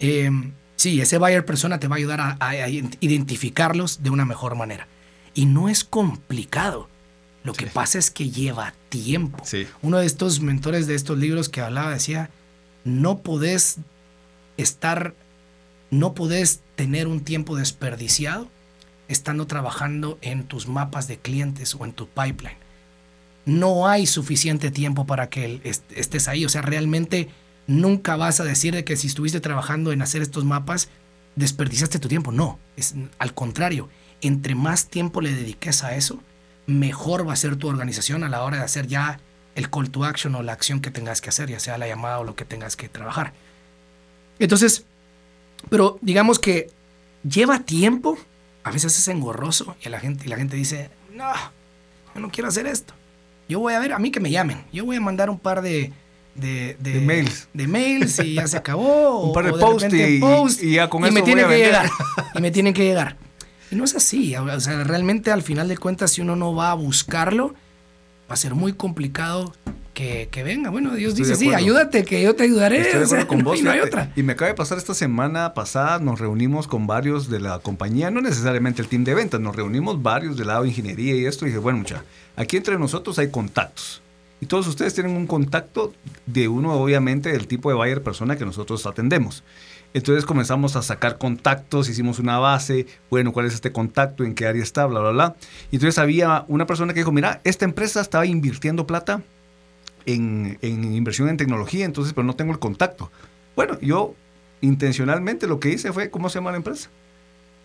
eh, 0.00 0.30
sí, 0.76 1.00
ese 1.00 1.18
buyer 1.18 1.44
persona 1.44 1.78
te 1.78 1.88
va 1.88 1.96
a 1.96 1.98
ayudar 1.98 2.36
a, 2.40 2.68
identificarlos 2.68 4.02
de 4.02 4.10
una 4.10 4.24
mejor 4.24 4.54
manera. 4.54 4.88
Y 5.34 5.46
no 5.46 5.68
es 5.68 5.84
complicado. 5.84 6.88
Lo 7.44 7.52
que 7.52 7.66
pasa 7.66 7.98
es 7.98 8.10
que 8.10 8.30
lleva 8.30 8.74
tiempo. 8.88 9.42
Uno 9.82 9.98
de 9.98 10.06
estos 10.06 10.40
mentores 10.40 10.86
de 10.86 10.94
estos 10.94 11.18
libros 11.18 11.48
que 11.48 11.60
hablaba 11.60 11.92
decía, 11.92 12.30
no 12.84 13.20
podés 13.20 13.78
estar, 14.58 15.14
no 15.90 16.12
podés 16.12 16.60
tener 16.76 17.08
un 17.08 17.20
tiempo 17.24 17.56
desperdiciado 17.56 18.48
estando 19.08 19.46
trabajando 19.46 20.18
en 20.20 20.44
tus 20.44 20.68
mapas 20.68 21.08
de 21.08 21.16
clientes 21.18 21.74
o 21.74 21.86
en 21.86 21.92
tu 21.92 22.06
pipeline 22.08 22.68
no 23.48 23.88
hay 23.88 24.06
suficiente 24.06 24.70
tiempo 24.70 25.06
para 25.06 25.30
que 25.30 25.60
estés 25.96 26.28
ahí. 26.28 26.44
O 26.44 26.50
sea, 26.50 26.60
realmente 26.60 27.30
nunca 27.66 28.14
vas 28.16 28.40
a 28.40 28.44
decir 28.44 28.74
de 28.74 28.84
que 28.84 28.94
si 28.96 29.06
estuviste 29.06 29.40
trabajando 29.40 29.90
en 29.90 30.02
hacer 30.02 30.20
estos 30.20 30.44
mapas, 30.44 30.90
desperdiciaste 31.34 31.98
tu 31.98 32.08
tiempo. 32.08 32.30
No, 32.30 32.58
es 32.76 32.94
al 33.18 33.32
contrario. 33.32 33.88
Entre 34.20 34.54
más 34.54 34.88
tiempo 34.88 35.22
le 35.22 35.34
dediques 35.34 35.82
a 35.82 35.96
eso, 35.96 36.20
mejor 36.66 37.26
va 37.26 37.32
a 37.32 37.36
ser 37.36 37.56
tu 37.56 37.68
organización 37.68 38.22
a 38.22 38.28
la 38.28 38.42
hora 38.42 38.58
de 38.58 38.64
hacer 38.64 38.86
ya 38.86 39.18
el 39.54 39.70
call 39.70 39.90
to 39.90 40.04
action 40.04 40.34
o 40.34 40.42
la 40.42 40.52
acción 40.52 40.80
que 40.80 40.90
tengas 40.90 41.22
que 41.22 41.30
hacer, 41.30 41.48
ya 41.48 41.58
sea 41.58 41.78
la 41.78 41.88
llamada 41.88 42.18
o 42.18 42.24
lo 42.24 42.36
que 42.36 42.44
tengas 42.44 42.76
que 42.76 42.90
trabajar. 42.90 43.32
Entonces, 44.38 44.84
pero 45.68 45.98
digamos 46.00 46.38
que 46.38 46.70
lleva 47.28 47.60
tiempo, 47.60 48.18
a 48.64 48.70
veces 48.70 48.98
es 48.98 49.08
engorroso 49.08 49.76
y 49.84 49.88
la 49.88 50.00
gente, 50.00 50.26
y 50.26 50.28
la 50.28 50.36
gente 50.36 50.56
dice, 50.56 50.90
no, 51.14 51.32
yo 52.14 52.20
no 52.20 52.30
quiero 52.30 52.48
hacer 52.48 52.66
esto. 52.66 52.94
Yo 53.48 53.60
voy 53.60 53.72
a 53.72 53.78
ver, 53.78 53.92
a 53.92 53.98
mí 53.98 54.10
que 54.10 54.20
me 54.20 54.30
llamen. 54.30 54.64
Yo 54.72 54.84
voy 54.84 54.96
a 54.96 55.00
mandar 55.00 55.30
un 55.30 55.38
par 55.38 55.62
de, 55.62 55.92
de, 56.34 57.00
mails. 57.00 57.48
De 57.54 57.66
mails 57.66 58.18
y 58.20 58.34
ya 58.34 58.46
se 58.46 58.56
acabó. 58.58 59.28
un 59.28 59.32
par 59.32 59.46
de, 59.46 59.52
posts 60.20 60.62
y, 60.62 60.72
ya 60.72 60.88
con 60.88 61.04
y 61.06 61.10
me 61.10 61.22
tienen 61.22 61.48
que 61.48 61.58
llegar. 61.58 61.90
Y 62.34 62.40
me 62.40 62.50
tienen 62.50 62.74
que 62.74 62.84
llegar. 62.84 63.16
Y 63.70 63.76
no 63.76 63.84
es 63.84 63.94
así. 63.94 64.36
O 64.36 64.60
sea, 64.60 64.84
realmente 64.84 65.30
al 65.30 65.42
final 65.42 65.68
de 65.68 65.76
cuentas, 65.76 66.12
si 66.12 66.20
uno 66.20 66.36
no 66.36 66.54
va 66.54 66.70
a 66.70 66.74
buscarlo, 66.74 67.54
va 68.28 68.34
a 68.34 68.36
ser 68.36 68.54
muy 68.54 68.72
complicado 68.72 69.54
que, 69.94 70.28
que 70.30 70.42
venga. 70.42 70.70
Bueno, 70.70 70.94
Dios 70.94 71.14
dice, 71.14 71.34
sí, 71.34 71.52
ayúdate, 71.52 72.04
que 72.04 72.22
yo 72.22 72.34
te 72.34 72.44
ayudaré. 72.44 73.02
Estoy 73.02 73.24
con 73.26 73.42
vos. 73.44 73.58
Y 73.58 73.62
no 73.62 73.70
hay 73.70 73.80
otra. 73.80 74.12
Y 74.14 74.22
me 74.22 74.34
acaba 74.34 74.48
de 74.48 74.54
pasar 74.54 74.78
esta 74.78 74.94
semana 74.94 75.54
pasada, 75.54 75.98
nos 75.98 76.20
reunimos 76.20 76.68
con 76.68 76.86
varios 76.86 77.28
de 77.28 77.40
la 77.40 77.58
compañía, 77.58 78.10
no 78.10 78.20
necesariamente 78.20 78.82
el 78.82 78.88
team 78.88 79.04
de 79.04 79.14
ventas, 79.14 79.40
nos 79.40 79.56
reunimos 79.56 80.02
varios 80.02 80.36
del 80.36 80.48
lado 80.48 80.62
de 80.62 80.68
ingeniería 80.68 81.14
y 81.16 81.26
esto. 81.26 81.46
Y 81.46 81.48
dije, 81.48 81.58
bueno, 81.58 81.78
mucha 81.78 82.04
Aquí 82.36 82.56
entre 82.56 82.78
nosotros 82.78 83.18
hay 83.18 83.30
contactos. 83.30 84.02
Y 84.40 84.46
todos 84.46 84.68
ustedes 84.68 84.94
tienen 84.94 85.16
un 85.16 85.26
contacto 85.26 85.92
de 86.26 86.46
uno, 86.46 86.74
obviamente, 86.74 87.32
del 87.32 87.48
tipo 87.48 87.70
de 87.70 87.74
buyer 87.74 88.02
persona 88.02 88.36
que 88.36 88.44
nosotros 88.44 88.86
atendemos. 88.86 89.42
Entonces 89.94 90.26
comenzamos 90.26 90.76
a 90.76 90.82
sacar 90.82 91.18
contactos, 91.18 91.88
hicimos 91.88 92.18
una 92.18 92.38
base, 92.38 92.86
bueno, 93.10 93.32
¿cuál 93.32 93.46
es 93.46 93.54
este 93.54 93.72
contacto? 93.72 94.24
¿En 94.24 94.34
qué 94.34 94.46
área 94.46 94.62
está? 94.62 94.86
Bla, 94.86 95.00
bla, 95.00 95.10
bla. 95.10 95.36
Y 95.70 95.76
entonces 95.76 95.98
había 95.98 96.44
una 96.48 96.66
persona 96.66 96.92
que 96.92 97.00
dijo, 97.00 97.12
mira, 97.12 97.40
esta 97.44 97.64
empresa 97.64 98.00
estaba 98.00 98.26
invirtiendo 98.26 98.86
plata 98.86 99.22
en, 100.04 100.58
inversión 100.62 101.28
en 101.28 101.36
tecnología, 101.36 101.84
entonces, 101.84 102.12
pero 102.12 102.26
no 102.26 102.34
tengo 102.34 102.52
el 102.52 102.58
contacto. 102.58 103.10
Bueno, 103.56 103.78
yo 103.80 104.14
intencionalmente 104.60 105.46
lo 105.46 105.60
que 105.60 105.70
hice 105.70 105.92
fue, 105.92 106.10
¿cómo 106.10 106.28
se 106.28 106.38
llama 106.38 106.50
la 106.50 106.58
empresa? 106.58 106.90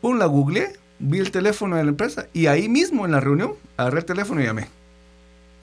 Pum, 0.01 0.17
la 0.17 0.25
googleé, 0.25 0.73
vi 0.99 1.19
el 1.19 1.31
teléfono 1.31 1.75
de 1.75 1.83
la 1.83 1.89
empresa 1.89 2.27
y 2.33 2.47
ahí 2.47 2.69
mismo 2.69 3.05
en 3.05 3.11
la 3.11 3.19
reunión 3.19 3.53
agarré 3.77 3.99
el 3.99 4.05
teléfono 4.05 4.41
y 4.41 4.45
llamé. 4.45 4.67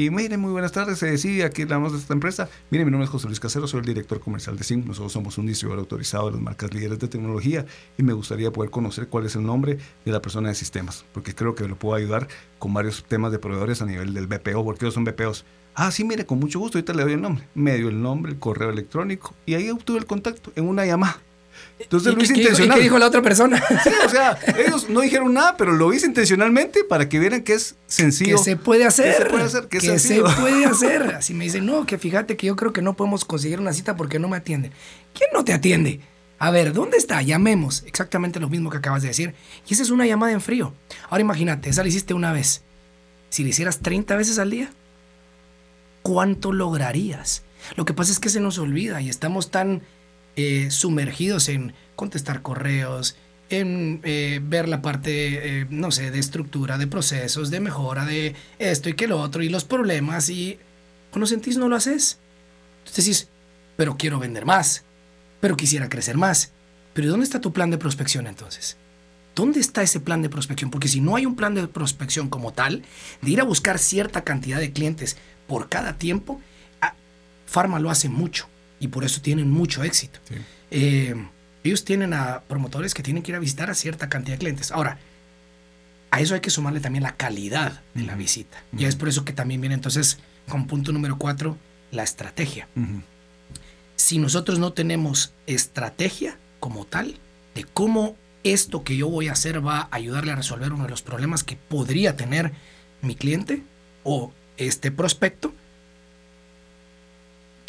Y 0.01 0.09
mire, 0.09 0.39
muy 0.39 0.51
buenas 0.51 0.73
tardes, 0.73 0.99
se 0.99 1.11
decía 1.11 1.45
aquí 1.45 1.61
hablamos 1.61 1.93
de 1.93 1.99
esta 1.99 2.15
empresa. 2.15 2.49
Mire, 2.71 2.87
mi 2.87 2.91
nombre 2.91 3.05
es 3.05 3.11
José 3.11 3.27
Luis 3.27 3.39
Casero, 3.39 3.67
soy 3.67 3.81
el 3.81 3.85
director 3.85 4.19
comercial 4.19 4.57
de 4.57 4.65
SIM. 4.65 4.83
Nosotros 4.87 5.13
somos 5.13 5.37
un 5.37 5.45
distribuidor 5.45 5.81
autorizado 5.81 6.25
de 6.29 6.33
las 6.33 6.41
marcas 6.41 6.73
líderes 6.73 6.99
de 7.01 7.07
tecnología 7.07 7.67
y 7.99 8.03
me 8.03 8.15
gustaría 8.15 8.51
poder 8.51 8.71
conocer 8.71 9.09
cuál 9.09 9.27
es 9.27 9.37
el 9.37 9.45
nombre 9.45 9.77
de 10.07 10.11
la 10.11 10.23
persona 10.23 10.49
de 10.49 10.55
sistemas, 10.55 11.05
porque 11.13 11.35
creo 11.35 11.55
que 11.55 11.69
lo 11.69 11.79
puedo 11.79 11.97
ayudar 11.97 12.29
con 12.59 12.73
varios 12.73 13.05
temas 13.05 13.31
de 13.31 13.41
proveedores 13.41 13.83
a 13.83 13.85
nivel 13.85 14.15
del 14.15 14.27
BPO, 14.27 14.65
porque 14.65 14.87
ellos 14.87 14.95
son 14.95 15.05
BPOs. 15.05 15.45
Ah, 15.75 15.91
sí, 15.91 16.03
mire, 16.03 16.25
con 16.25 16.39
mucho 16.39 16.61
gusto, 16.61 16.79
ahorita 16.79 16.95
le 16.95 17.03
doy 17.03 17.13
el 17.13 17.21
nombre. 17.21 17.47
Me 17.55 17.77
dio 17.77 17.91
el 17.91 18.01
nombre, 18.01 18.33
el 18.33 18.39
correo 18.39 18.71
electrónico 18.71 19.35
y 19.45 19.53
ahí 19.53 19.69
obtuve 19.69 19.99
el 19.99 20.07
contacto 20.07 20.51
en 20.57 20.67
una 20.67 20.87
llamada. 20.87 21.21
Entonces 21.81 22.13
¿Y 22.13 22.17
lo 22.17 22.23
hice 22.23 22.35
qué- 22.35 22.41
qué- 22.41 22.43
intencional. 22.43 22.77
¿Y 22.77 22.81
qué 22.81 22.85
dijo 22.85 22.99
la 22.99 23.07
otra 23.07 23.23
persona? 23.23 23.63
Sí, 23.83 23.91
o 24.05 24.09
sea, 24.09 24.39
ellos 24.59 24.89
no 24.89 25.01
dijeron 25.01 25.33
nada, 25.35 25.57
pero 25.57 25.73
lo 25.73 25.93
hice 25.93 26.07
intencionalmente 26.07 26.85
para 26.85 27.09
que 27.09 27.19
vieran 27.19 27.43
que 27.43 27.55
es 27.55 27.77
sencillo. 27.87 28.37
que 28.37 28.43
se 28.45 28.57
puede 28.57 28.85
hacer. 28.85 29.17
Que 29.17 29.23
se 29.25 29.29
puede 29.31 29.45
hacer, 29.45 29.69
que 29.69 29.77
es 29.79 30.03
se 30.03 30.21
puede 30.21 30.65
hacer. 30.67 31.03
Así 31.17 31.35
me 31.35 31.45
dicen, 31.45 31.67
no, 31.67 31.87
que 31.87 31.99
fíjate 31.99 32.37
que 32.37 32.47
yo 32.47 32.55
creo 32.57 32.73
que 32.73 32.83
no 32.83 32.95
podemos 32.97 33.25
conseguir 33.25 33.59
una 33.61 33.73
cita 33.73 33.97
porque 33.97 34.19
no 34.19 34.29
me 34.29 34.37
atienden. 34.37 34.73
¿Quién 35.15 35.31
no 35.33 35.45
te 35.45 35.53
atiende? 35.53 36.01
A 36.39 36.51
ver, 36.51 36.73
¿dónde 36.73 36.97
está? 36.97 37.21
Llamemos. 37.23 37.83
Exactamente 37.87 38.41
lo 38.41 38.49
mismo 38.49 38.71
que 38.71 38.79
acabas 38.79 39.03
de 39.03 39.09
decir. 39.09 39.35
Y 39.69 39.75
esa 39.75 39.83
es 39.83 39.91
una 39.91 40.07
llamada 40.07 40.33
en 40.33 40.41
frío. 40.41 40.73
Ahora 41.09 41.21
imagínate, 41.23 41.69
esa 41.71 41.83
la 41.83 41.89
hiciste 41.89 42.15
una 42.15 42.33
vez. 42.33 42.63
Si 43.31 43.43
la 43.43 43.51
hicieras 43.51 43.81
30 43.81 44.17
veces 44.17 44.39
al 44.39 44.51
día, 44.51 44.71
¿cuánto 46.03 46.53
lograrías? 46.53 47.43
Lo 47.77 47.85
que 47.85 47.93
pasa 47.95 48.11
es 48.13 48.19
que 48.21 48.29
se 48.31 48.41
nos 48.41 48.59
olvida 48.59 49.01
y 49.03 49.09
estamos 49.09 49.51
tan 49.51 49.83
eh, 50.43 50.71
sumergidos 50.71 51.49
en 51.49 51.75
contestar 51.97 52.43
correos, 52.43 53.17
en 53.51 54.01
eh, 54.05 54.41
ver 54.43 54.69
la 54.69 54.81
parte, 54.81 55.61
eh, 55.61 55.67
no 55.69 55.91
sé, 55.91 56.11
de 56.11 56.19
estructura, 56.19 56.79
de 56.79 56.87
procesos, 56.87 57.51
de 57.51 57.61
mejora, 57.61 58.07
de 58.07 58.35
esto 58.59 58.89
y 58.89 58.95
que 58.95 59.09
lo 59.09 59.21
otro, 59.21 59.43
y 59.43 59.49
los 59.49 59.65
problemas, 59.65 60.31
y 60.31 60.59
cuando 61.11 61.27
sentís 61.27 61.59
no 61.59 61.69
lo 61.69 61.77
haces. 61.77 62.19
Entonces 62.79 63.05
decís, 63.05 63.29
pero 63.77 63.97
quiero 63.97 64.19
vender 64.19 64.47
más, 64.47 64.85
pero 65.41 65.57
quisiera 65.57 65.89
crecer 65.89 66.17
más. 66.17 66.53
Pero 66.95 67.09
¿y 67.09 67.11
¿dónde 67.11 67.25
está 67.25 67.41
tu 67.41 67.53
plan 67.53 67.71
de 67.71 67.79
prospección 67.79 68.27
entonces? 68.27 68.77
¿Dónde 69.35 69.61
está 69.61 69.83
ese 69.83 70.01
plan 70.01 70.23
de 70.23 70.29
prospección? 70.29 70.71
Porque 70.71 70.89
si 70.89 71.01
no 71.01 71.17
hay 71.17 71.27
un 71.27 71.37
plan 71.37 71.55
de 71.55 71.67
prospección 71.67 72.29
como 72.29 72.53
tal, 72.53 72.85
de 73.23 73.31
ir 73.31 73.41
a 73.41 73.45
buscar 73.45 73.79
cierta 73.79 74.23
cantidad 74.23 74.59
de 74.59 74.73
clientes 74.73 75.17
por 75.47 75.69
cada 75.69 75.99
tiempo, 75.99 76.41
ah, 76.81 76.95
Pharma 77.47 77.81
lo 77.81 77.91
hace 77.91 78.09
mucho 78.09 78.50
y 78.81 78.89
por 78.89 79.05
eso 79.05 79.21
tienen 79.21 79.51
mucho 79.51 79.85
éxito. 79.85 80.19
Sí. 80.25 80.35
Eh, 80.73 81.15
ellos 81.63 81.85
tienen 81.85 82.15
a 82.15 82.41
promotores 82.49 82.95
que 82.95 83.03
tienen 83.03 83.23
que 83.23 83.33
ir 83.33 83.37
a 83.37 83.39
visitar 83.39 83.71
a 83.71 83.75
cierta 83.75 84.09
cantidad 84.09 84.35
de 84.35 84.41
clientes. 84.41 84.73
Ahora, 84.73 84.99
a 86.11 86.21
eso 86.21 86.35
hay 86.35 86.41
que 86.41 86.51
sumarle 86.51 86.81
también 86.81 87.03
la 87.03 87.17
calidad 87.17 87.83
de 87.95 88.03
la 88.03 88.17
visita. 88.17 88.65
Y 88.77 88.85
es 88.87 88.97
por 88.97 89.09
eso 89.09 89.25
que 89.25 89.33
también 89.33 89.61
viene 89.61 89.75
entonces, 89.75 90.19
con 90.49 90.67
punto 90.67 90.93
número 90.93 91.19
cuatro, 91.19 91.57
la 91.93 92.03
estrategia. 92.03 92.69
Si 93.97 94.19
nosotros 94.19 94.59
no 94.59 94.73
tenemos 94.73 95.35
estrategia 95.47 96.39
como 96.59 96.85
tal 96.87 97.19
de 97.55 97.65
cómo 97.65 98.17
esto 98.43 98.83
que 98.83 98.97
yo 98.97 99.09
voy 99.09 99.29
a 99.29 99.33
hacer 99.33 99.65
va 99.65 99.81
a 99.81 99.89
ayudarle 99.93 100.33
a 100.33 100.37
resolver 100.37 100.73
uno 100.73 100.85
de 100.85 100.91
los 100.91 101.03
problemas 101.03 101.45
que 101.45 101.57
podría 101.57 102.17
tener 102.17 102.53
mi 103.03 103.15
cliente 103.15 103.63
o 104.03 104.33
este 104.57 104.91
prospecto, 104.91 105.55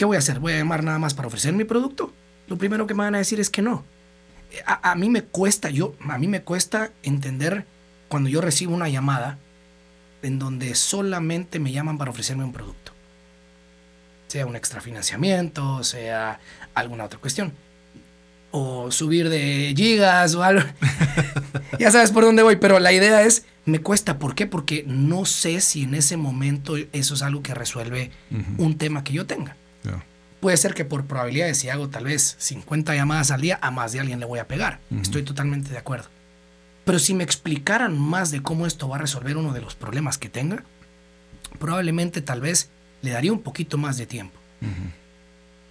¿qué 0.02 0.06
voy 0.06 0.16
a 0.16 0.20
hacer? 0.20 0.40
¿Voy 0.40 0.54
a 0.54 0.58
llamar 0.58 0.84
nada 0.84 0.98
más 0.98 1.14
para 1.14 1.28
ofrecer 1.28 1.54
mi 1.54 1.64
producto? 1.64 2.12
Lo 2.48 2.58
primero 2.58 2.88
que 2.88 2.96
me 2.96 3.04
van 3.04 3.14
a 3.14 3.20
decir 3.20 3.40
es 3.40 3.52
que 3.52 3.62
no. 3.62 3.84
A, 4.66 4.94
a 4.94 4.96
mí 4.96 5.12
me 5.12 5.22
cuesta, 5.22 5.70
yo, 5.70 5.94
a 6.10 6.18
mí 6.18 6.28
me 6.28 6.42
cuesta 6.42 6.90
entender 7.04 7.68
cuando 8.08 8.28
yo 8.28 8.42
recibo 8.42 8.74
una 8.74 8.90
llamada 8.90 9.38
en 10.24 10.40
donde 10.40 10.74
solamente 10.74 11.60
me 11.60 11.72
llaman 11.72 12.00
para 12.00 12.10
ofrecerme 12.10 12.44
un 12.44 12.52
producto. 12.52 12.94
Sea 14.26 14.48
un 14.48 14.56
extrafinanciamiento, 14.56 15.84
sea 15.84 16.40
alguna 16.74 17.04
otra 17.04 17.20
cuestión. 17.20 17.54
O 18.50 18.90
subir 18.90 19.30
de 19.30 19.72
gigas 19.78 20.34
o 20.34 20.42
algo. 20.42 20.68
ya 21.80 21.92
sabes 21.92 22.10
por 22.10 22.24
dónde 22.24 22.42
voy, 22.42 22.56
pero 22.56 22.80
la 22.80 22.92
idea 22.92 23.22
es, 23.22 23.46
me 23.66 23.78
cuesta. 23.82 24.18
¿Por 24.18 24.34
qué? 24.34 24.48
Porque 24.48 24.84
no 24.88 25.26
sé 25.26 25.62
si 25.62 25.84
en 25.84 25.94
ese 25.94 26.18
momento 26.18 26.76
eso 26.92 27.14
es 27.14 27.22
algo 27.22 27.44
que 27.44 27.54
resuelve 27.54 28.10
Ujú. 28.32 28.64
un 28.64 28.80
tema 28.80 29.04
que 29.04 29.14
yo 29.14 29.28
tenga. 29.28 29.58
Puede 30.40 30.58
ser 30.58 30.74
que 30.74 30.86
por 30.86 31.06
probabilidades, 31.06 31.60
si 31.60 31.70
hago 31.70 31.90
tal 31.90 32.06
vez 32.06 32.36
50 32.40 32.96
llamadas 32.96 33.30
al 33.30 33.42
día, 33.42 33.60
a 33.62 33.70
más 33.70 33.92
de 33.92 34.00
alguien 34.00 34.20
le 34.20 34.26
voy 34.26 34.40
a 34.40 34.48
pegar. 34.48 34.80
Estoy 35.02 35.24
totalmente 35.24 35.70
de 35.70 35.78
acuerdo. 35.78 36.10
Pero 36.84 36.98
si 36.98 37.14
me 37.14 37.24
explicaran 37.24 38.00
más 38.00 38.32
de 38.32 38.42
cómo 38.42 38.66
esto 38.66 38.90
va 38.90 38.96
a 38.96 39.00
resolver 39.00 39.38
uno 39.38 39.54
de 39.54 39.62
los 39.62 39.76
problemas 39.76 40.18
que 40.18 40.30
tenga, 40.30 40.64
probablemente 41.60 42.22
tal 42.22 42.42
vez 42.42 42.70
le 43.04 43.12
daría 43.12 43.32
un 43.32 43.42
poquito 43.42 43.78
más 43.78 43.98
de 43.98 44.08
tiempo. 44.08 44.38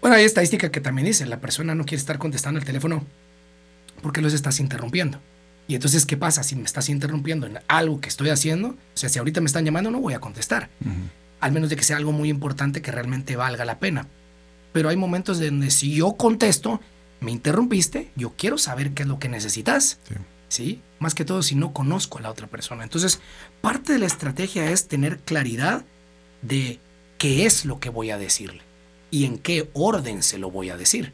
Bueno, 0.01 0.17
hay 0.17 0.25
estadística 0.25 0.71
que 0.71 0.81
también 0.81 1.07
dice, 1.07 1.27
la 1.27 1.41
persona 1.41 1.75
no 1.75 1.85
quiere 1.85 2.01
estar 2.01 2.19
contestando 2.19 2.59
el 2.61 2.65
teléfono 2.65 3.05
porque 4.03 4.21
los 4.21 4.33
estás 4.33 4.61
interrumpiendo. 4.61 5.19
Y 5.69 5.75
entonces, 5.75 6.07
¿qué 6.07 6.17
pasa? 6.17 6.43
Si 6.43 6.57
me 6.57 6.65
estás 6.65 6.89
interrumpiendo 6.89 7.47
en 7.47 7.59
algo 7.69 8.01
que 8.01 8.09
estoy 8.09 8.31
haciendo, 8.31 8.69
o 8.69 8.77
sea, 8.95 9.09
si 9.09 9.19
ahorita 9.19 9.41
me 9.41 9.47
están 9.47 9.65
llamando, 9.65 9.91
no 9.91 10.01
voy 10.01 10.15
a 10.15 10.21
contestar. 10.21 10.69
Ujú. 10.81 10.93
Al 11.41 11.53
menos 11.53 11.71
de 11.71 11.77
que 11.77 11.85
sea 11.85 11.97
algo 11.97 12.13
muy 12.13 12.29
importante 12.29 12.83
que 12.83 12.93
realmente 12.93 13.37
valga 13.37 13.65
la 13.65 13.79
pena. 13.79 14.07
Pero 14.73 14.89
hay 14.89 14.97
momentos 14.97 15.41
donde 15.41 15.71
si 15.71 15.95
yo 15.95 16.13
contesto, 16.15 16.81
me 17.21 17.31
interrumpiste, 17.33 18.11
yo 18.17 18.35
quiero 18.37 18.59
saber 18.59 18.93
qué 18.93 19.03
es 19.03 19.09
lo 19.09 19.19
que 19.19 19.29
necesitas. 19.29 19.99
Sí. 20.09 20.15
¿sí? 20.49 20.83
Más 20.99 21.15
que 21.15 21.25
todo 21.25 21.43
si 21.43 21.55
no 21.55 21.73
conozco 21.73 22.19
a 22.19 22.23
la 22.23 22.31
otra 22.31 22.47
persona. 22.47 22.85
Entonces, 22.85 23.21
parte 23.63 23.95
de 23.95 23.99
la 23.99 24.07
estrategia 24.07 24.71
es 24.71 24.89
tener 24.89 25.19
claridad 25.21 25.85
de 26.43 26.79
qué 27.17 27.47
es 27.47 27.65
lo 27.65 27.81
que 27.81 27.89
voy 27.89 28.11
a 28.11 28.19
decirle 28.19 28.63
y 29.11 29.25
en 29.25 29.39
qué 29.39 29.71
orden 29.73 30.23
se 30.23 30.39
lo 30.39 30.51
voy 30.51 30.71
a 30.71 30.77
decir. 30.77 31.13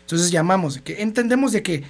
Entonces 0.00 0.30
llamamos, 0.30 0.78
que 0.78 1.02
entendemos 1.02 1.52
de 1.52 1.62
que 1.62 1.84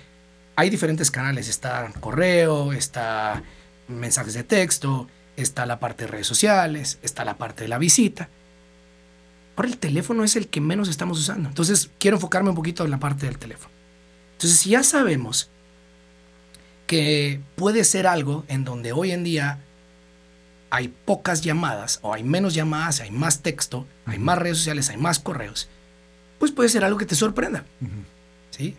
hay 0.56 0.70
diferentes 0.70 1.10
canales, 1.10 1.48
está 1.48 1.90
correo, 2.00 2.72
está 2.72 3.42
mensajes 3.88 4.34
de 4.34 4.44
texto, 4.44 5.08
está 5.36 5.66
la 5.66 5.80
parte 5.80 6.04
de 6.04 6.10
redes 6.10 6.26
sociales, 6.26 6.98
está 7.02 7.24
la 7.24 7.38
parte 7.38 7.64
de 7.64 7.68
la 7.68 7.78
visita. 7.78 8.28
Ahora 9.56 9.68
el 9.68 9.78
teléfono 9.78 10.24
es 10.24 10.36
el 10.36 10.48
que 10.48 10.60
menos 10.60 10.88
estamos 10.88 11.18
usando. 11.18 11.48
Entonces 11.48 11.90
quiero 11.98 12.16
enfocarme 12.16 12.50
un 12.50 12.56
poquito 12.56 12.84
en 12.84 12.90
la 12.90 12.98
parte 12.98 13.26
del 13.26 13.38
teléfono. 13.38 13.72
Entonces 14.32 14.58
si 14.58 14.70
ya 14.70 14.82
sabemos 14.82 15.50
que 16.86 17.40
puede 17.56 17.84
ser 17.84 18.06
algo 18.06 18.44
en 18.48 18.64
donde 18.64 18.92
hoy 18.92 19.12
en 19.12 19.24
día 19.24 19.60
hay 20.70 20.88
pocas 20.88 21.42
llamadas 21.42 21.98
o 22.02 22.14
hay 22.14 22.22
menos 22.22 22.54
llamadas, 22.54 23.00
hay 23.00 23.10
más 23.10 23.40
texto, 23.40 23.86
hay 24.06 24.18
más 24.18 24.38
redes 24.38 24.58
sociales, 24.58 24.88
hay 24.88 24.96
más 24.96 25.18
correos, 25.18 25.68
pues 26.38 26.50
puede 26.50 26.70
ser 26.70 26.82
algo 26.82 26.98
que 26.98 27.06
te 27.06 27.14
sorprenda. 27.14 27.64
¿sí? 28.50 28.74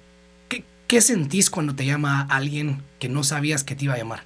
¿Qué, 0.50 0.63
qué 0.88 1.01
sentís 1.01 1.51
cuando 1.51 1.75
te 1.75 1.86
llama 1.86 2.27
alguien 2.29 2.81
que 3.00 3.10
no 3.10 3.24
sabías 3.24 3.63
que 3.63 3.75
te 3.75 3.86
iba 3.86 3.93
a 3.93 3.98
llamar? 3.98 4.24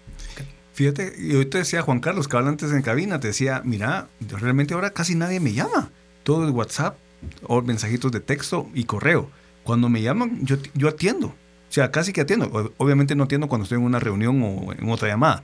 Fíjate, 0.78 1.16
y 1.18 1.34
hoy 1.34 1.48
te 1.48 1.58
decía 1.58 1.82
Juan 1.82 2.00
Carlos, 2.00 2.28
que 2.28 2.38
habla 2.38 2.50
antes 2.50 2.72
en 2.72 2.84
cabina, 2.84 3.20
te 3.20 3.30
decía, 3.30 3.64
mira, 3.66 4.10
realmente 4.20 4.76
ahora 4.76 4.92
casi 4.92 5.16
nadie 5.16 5.40
me 5.40 5.52
llama. 5.52 5.90
Todo 6.22 6.48
es 6.48 6.54
WhatsApp, 6.54 7.00
o 7.42 7.64
mensajitos 7.64 8.12
de 8.12 8.20
texto 8.20 8.70
y 8.76 8.84
correo. 8.84 9.32
Cuando 9.64 9.90
me 9.90 10.04
llaman, 10.04 10.46
yo, 10.46 10.58
yo 10.76 10.90
atiendo. 10.90 11.30
O 11.30 11.34
sea, 11.70 11.90
casi 11.90 12.14
que 12.14 12.22
atiendo. 12.22 12.72
Obviamente 12.78 13.16
no 13.16 13.24
atiendo 13.24 13.48
cuando 13.48 13.64
estoy 13.64 13.80
en 13.80 13.86
una 13.86 14.00
reunión 14.00 14.40
o 14.44 14.72
en 14.72 14.88
otra 14.92 15.08
llamada. 15.08 15.42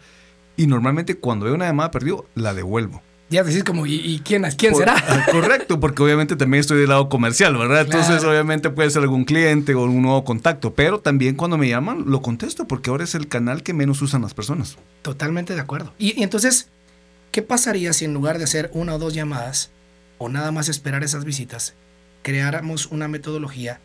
Y 0.56 0.68
normalmente 0.68 1.16
cuando 1.16 1.46
veo 1.46 1.56
una 1.56 1.66
llamada 1.66 1.90
perdida, 1.90 2.18
la 2.36 2.54
devuelvo. 2.54 3.02
Ya 3.34 3.44
decís 3.44 3.64
como, 3.64 3.86
¿y, 3.88 3.96
y 3.96 4.20
quién, 4.20 4.44
quién 4.58 4.74
Por- 4.74 4.82
será? 4.82 5.26
Correcto, 5.32 5.80
porque 5.80 6.04
obviamente 6.04 6.36
también 6.36 6.62
estoy 6.62 6.80
del 6.80 6.90
lado 6.90 7.10
comercial, 7.10 7.58
¿verdad? 7.58 7.82
Entonces, 7.82 8.24
obviamente 8.24 8.70
puede 8.70 8.92
ser 8.92 9.02
algún 9.02 9.26
cliente 9.26 9.74
o 9.74 9.84
un 9.86 10.04
nuevo 10.04 10.24
contacto, 10.24 10.76
pero 10.76 11.00
también 11.00 11.36
cuando 11.36 11.58
me 11.58 11.68
llaman 11.68 12.04
lo 12.06 12.22
contesto 12.22 12.68
porque 12.68 12.92
ahora 12.92 13.04
es 13.06 13.16
el 13.16 13.28
canal 13.28 13.64
que 13.64 13.74
menos 13.74 14.02
usan 14.04 14.22
las 14.22 14.36
personas. 14.36 14.78
Totalmente 15.02 15.56
de 15.56 15.62
acuerdo. 15.62 15.94
Y, 15.98 16.20
y 16.20 16.24
entonces, 16.24 16.70
¿qué 17.32 17.42
pasaría 17.42 17.92
si 17.94 18.06
en 18.06 18.14
lugar 18.14 18.38
de 18.38 18.44
hacer 18.44 18.70
una 18.74 18.94
o 18.96 19.00
dos 19.00 19.16
llamadas 19.16 19.72
o 20.20 20.30
nada 20.30 20.52
más 20.52 20.70
esperar 20.70 21.04
esas 21.04 21.26
visitas, 21.26 21.74
creáramos 22.22 22.86
una 22.86 23.08
metodología 23.08 23.80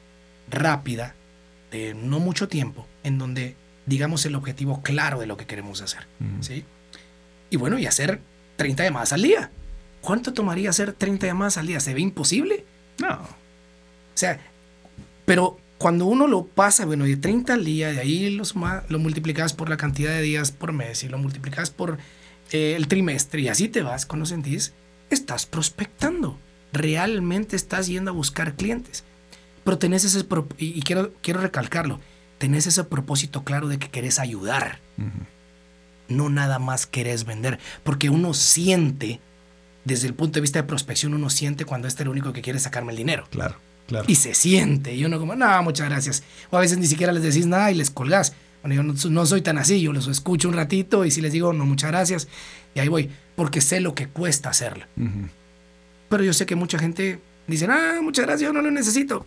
rápida 0.50 1.14
de 1.70 1.94
no 1.94 2.20
mucho 2.20 2.48
tiempo 2.48 2.86
en 3.02 3.18
donde 3.18 3.56
digamos 3.86 4.24
el 4.26 4.34
objetivo 4.34 4.82
claro 4.82 5.18
de 5.20 5.26
lo 5.26 5.36
que 5.38 5.46
queremos 5.46 5.80
hacer? 5.80 6.06
¿sí? 6.40 6.64
Y 7.50 7.56
bueno, 7.56 7.78
y 7.78 7.86
hacer 7.86 8.20
30 8.58 8.84
llamadas 8.84 9.14
al 9.14 9.22
día. 9.22 9.50
¿Cuánto 10.02 10.34
tomaría 10.34 10.68
hacer 10.68 10.92
30 10.92 11.26
llamadas 11.26 11.56
al 11.56 11.66
día? 11.66 11.80
¿Se 11.80 11.94
ve 11.94 12.00
imposible? 12.02 12.64
No, 13.00 13.14
O 13.14 13.26
sea, 14.14 14.38
pero 15.24 15.58
cuando 15.78 16.06
uno 16.06 16.26
lo 16.26 16.44
pasa, 16.44 16.84
bueno, 16.84 17.04
de 17.04 17.16
30 17.16 17.54
al 17.54 17.64
día, 17.64 17.92
de 17.92 18.00
ahí 18.00 18.30
lo, 18.30 18.44
suma- 18.44 18.82
lo 18.88 18.98
multiplicas 18.98 19.52
por 19.54 19.68
la 19.70 19.76
cantidad 19.76 20.10
de 20.10 20.20
días 20.22 20.50
por 20.52 20.72
mes 20.72 21.04
y 21.04 21.08
lo 21.08 21.18
multiplicas 21.18 21.70
por 21.70 21.98
eh, 22.50 22.74
el 22.76 22.88
trimestre 22.88 23.40
y 23.42 23.48
así 23.48 23.68
te 23.68 23.82
vas, 23.82 24.04
cuando 24.06 24.26
sentís, 24.26 24.72
estás 25.10 25.46
prospectando. 25.46 26.38
Realmente 26.72 27.56
estás 27.56 27.86
yendo 27.86 28.10
a 28.10 28.14
buscar 28.14 28.54
clientes. 28.54 29.04
Pero 29.64 29.78
tenés 29.78 30.04
ese, 30.04 30.24
y, 30.58 30.80
quiero, 30.82 31.12
quiero 31.22 31.40
recalcarlo, 31.40 32.00
tenés 32.38 32.66
ese 32.66 32.84
propósito 32.84 33.44
claro 33.44 33.68
de 33.68 33.78
que 33.78 33.88
querés 33.90 34.18
ayudar, 34.18 34.80
Ujú. 34.98 35.08
No 36.08 36.28
nada 36.28 36.58
más 36.58 36.86
querés 36.86 37.24
vender, 37.24 37.58
porque 37.84 38.10
uno 38.10 38.34
siente, 38.34 39.20
desde 39.84 40.06
el 40.06 40.14
punto 40.14 40.34
de 40.34 40.40
vista 40.42 40.60
de 40.60 40.68
prospección, 40.68 41.14
uno 41.14 41.30
siente 41.30 41.64
cuando 41.64 41.88
este 41.88 42.02
es 42.02 42.06
el 42.06 42.10
único 42.10 42.32
que 42.32 42.42
quiere 42.42 42.58
sacarme 42.58 42.92
el 42.92 42.98
dinero. 42.98 43.26
claro, 43.30 43.56
claro. 43.86 44.04
Y 44.08 44.16
se 44.16 44.34
siente. 44.34 44.94
Y 44.94 45.04
uno 45.04 45.18
como, 45.18 45.34
no, 45.34 45.62
muchas 45.62 45.88
gracias. 45.88 46.22
O 46.50 46.56
a 46.56 46.60
veces 46.60 46.78
ni 46.78 46.86
siquiera 46.86 47.12
les 47.12 47.22
decís 47.22 47.46
nada 47.46 47.70
y 47.70 47.74
les 47.74 47.90
colgás. 47.90 48.34
Bueno, 48.62 48.74
yo 48.74 48.82
no, 48.82 48.94
no 49.10 49.26
soy 49.26 49.40
tan 49.40 49.58
así. 49.58 49.80
Yo 49.80 49.92
los 49.92 50.08
escucho 50.08 50.48
un 50.48 50.54
ratito 50.54 51.04
y 51.04 51.10
si 51.10 51.20
les 51.20 51.32
digo, 51.32 51.52
no, 51.52 51.64
muchas 51.64 51.90
gracias. 51.90 52.28
Y 52.74 52.80
ahí 52.80 52.88
voy. 52.88 53.10
Porque 53.36 53.60
sé 53.60 53.80
lo 53.80 53.94
que 53.94 54.08
cuesta 54.08 54.50
hacerlo. 54.50 54.84
Pero 56.08 56.24
yo 56.24 56.32
sé 56.32 56.44
que 56.44 56.56
mucha 56.56 56.78
gente 56.78 57.20
dice, 57.46 57.66
ah, 57.70 58.00
muchas 58.02 58.26
gracias, 58.26 58.48
yo 58.48 58.52
no 58.52 58.62
lo 58.62 58.70
necesito. 58.70 59.26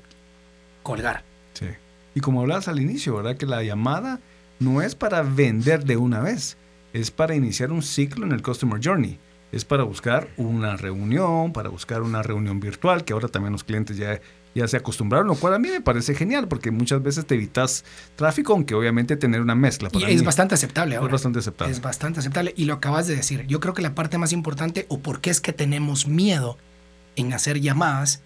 Colgar. 0.84 1.24
Sí. 1.54 1.68
Y 2.14 2.20
como 2.20 2.42
hablabas 2.42 2.68
al 2.68 2.80
inicio, 2.80 3.16
¿verdad? 3.16 3.38
Que 3.38 3.46
la 3.46 3.64
llamada 3.64 4.20
no 4.60 4.82
es 4.82 4.96
para 4.96 5.22
vender 5.24 5.86
de 5.86 5.98
una 5.98 6.20
vez, 6.20 6.58
es 6.94 7.12
para 7.12 7.36
iniciar 7.36 7.72
un 7.72 7.82
ciclo 7.82 8.26
en 8.26 8.32
el 8.32 8.42
Customer 8.42 8.80
Journey. 8.84 9.20
Es 9.52 9.66
para 9.66 9.84
buscar 9.84 10.30
una 10.38 10.78
reunión, 10.78 11.52
para 11.52 11.70
buscar 11.70 12.02
una 12.02 12.24
reunión 12.24 12.62
virtual, 12.62 13.04
que 13.04 13.12
ahora 13.12 13.28
también 13.28 13.52
los 13.52 13.66
clientes 13.66 13.98
ya, 13.98 14.22
ya 14.56 14.66
se 14.66 14.78
acostumbraron, 14.78 15.28
lo 15.28 15.36
cual 15.36 15.56
a 15.56 15.60
mí 15.60 15.68
me 15.68 15.82
parece 15.82 16.16
genial, 16.16 16.48
porque 16.48 16.72
muchas 16.72 17.04
veces 17.04 17.26
te 17.26 17.36
evitas 17.36 17.84
tráfico, 18.16 18.54
aunque 18.54 18.76
obviamente 18.76 19.18
tener 19.18 19.42
una 19.42 19.56
mezcla. 19.56 19.90
Y 19.94 20.04
es 20.06 20.24
bastante 20.24 20.56
aceptable 20.56 20.96
ahora. 20.96 21.08
Es 21.08 21.12
bastante 21.12 21.40
aceptable. 21.40 21.74
Es 21.74 21.82
bastante 21.82 22.20
aceptable. 22.22 22.54
Y 22.56 22.64
lo 22.64 22.76
acabas 22.76 23.08
de 23.08 23.16
decir. 23.16 23.46
Yo 23.46 23.60
creo 23.60 23.74
que 23.74 23.82
la 23.82 23.94
parte 23.94 24.18
más 24.18 24.32
importante, 24.32 24.86
o 24.88 25.00
por 25.00 25.20
qué 25.20 25.30
es 25.30 25.42
que 25.42 25.52
tenemos 25.52 26.08
miedo 26.08 26.58
en 27.18 27.34
hacer 27.34 27.60
llamadas, 27.60 28.22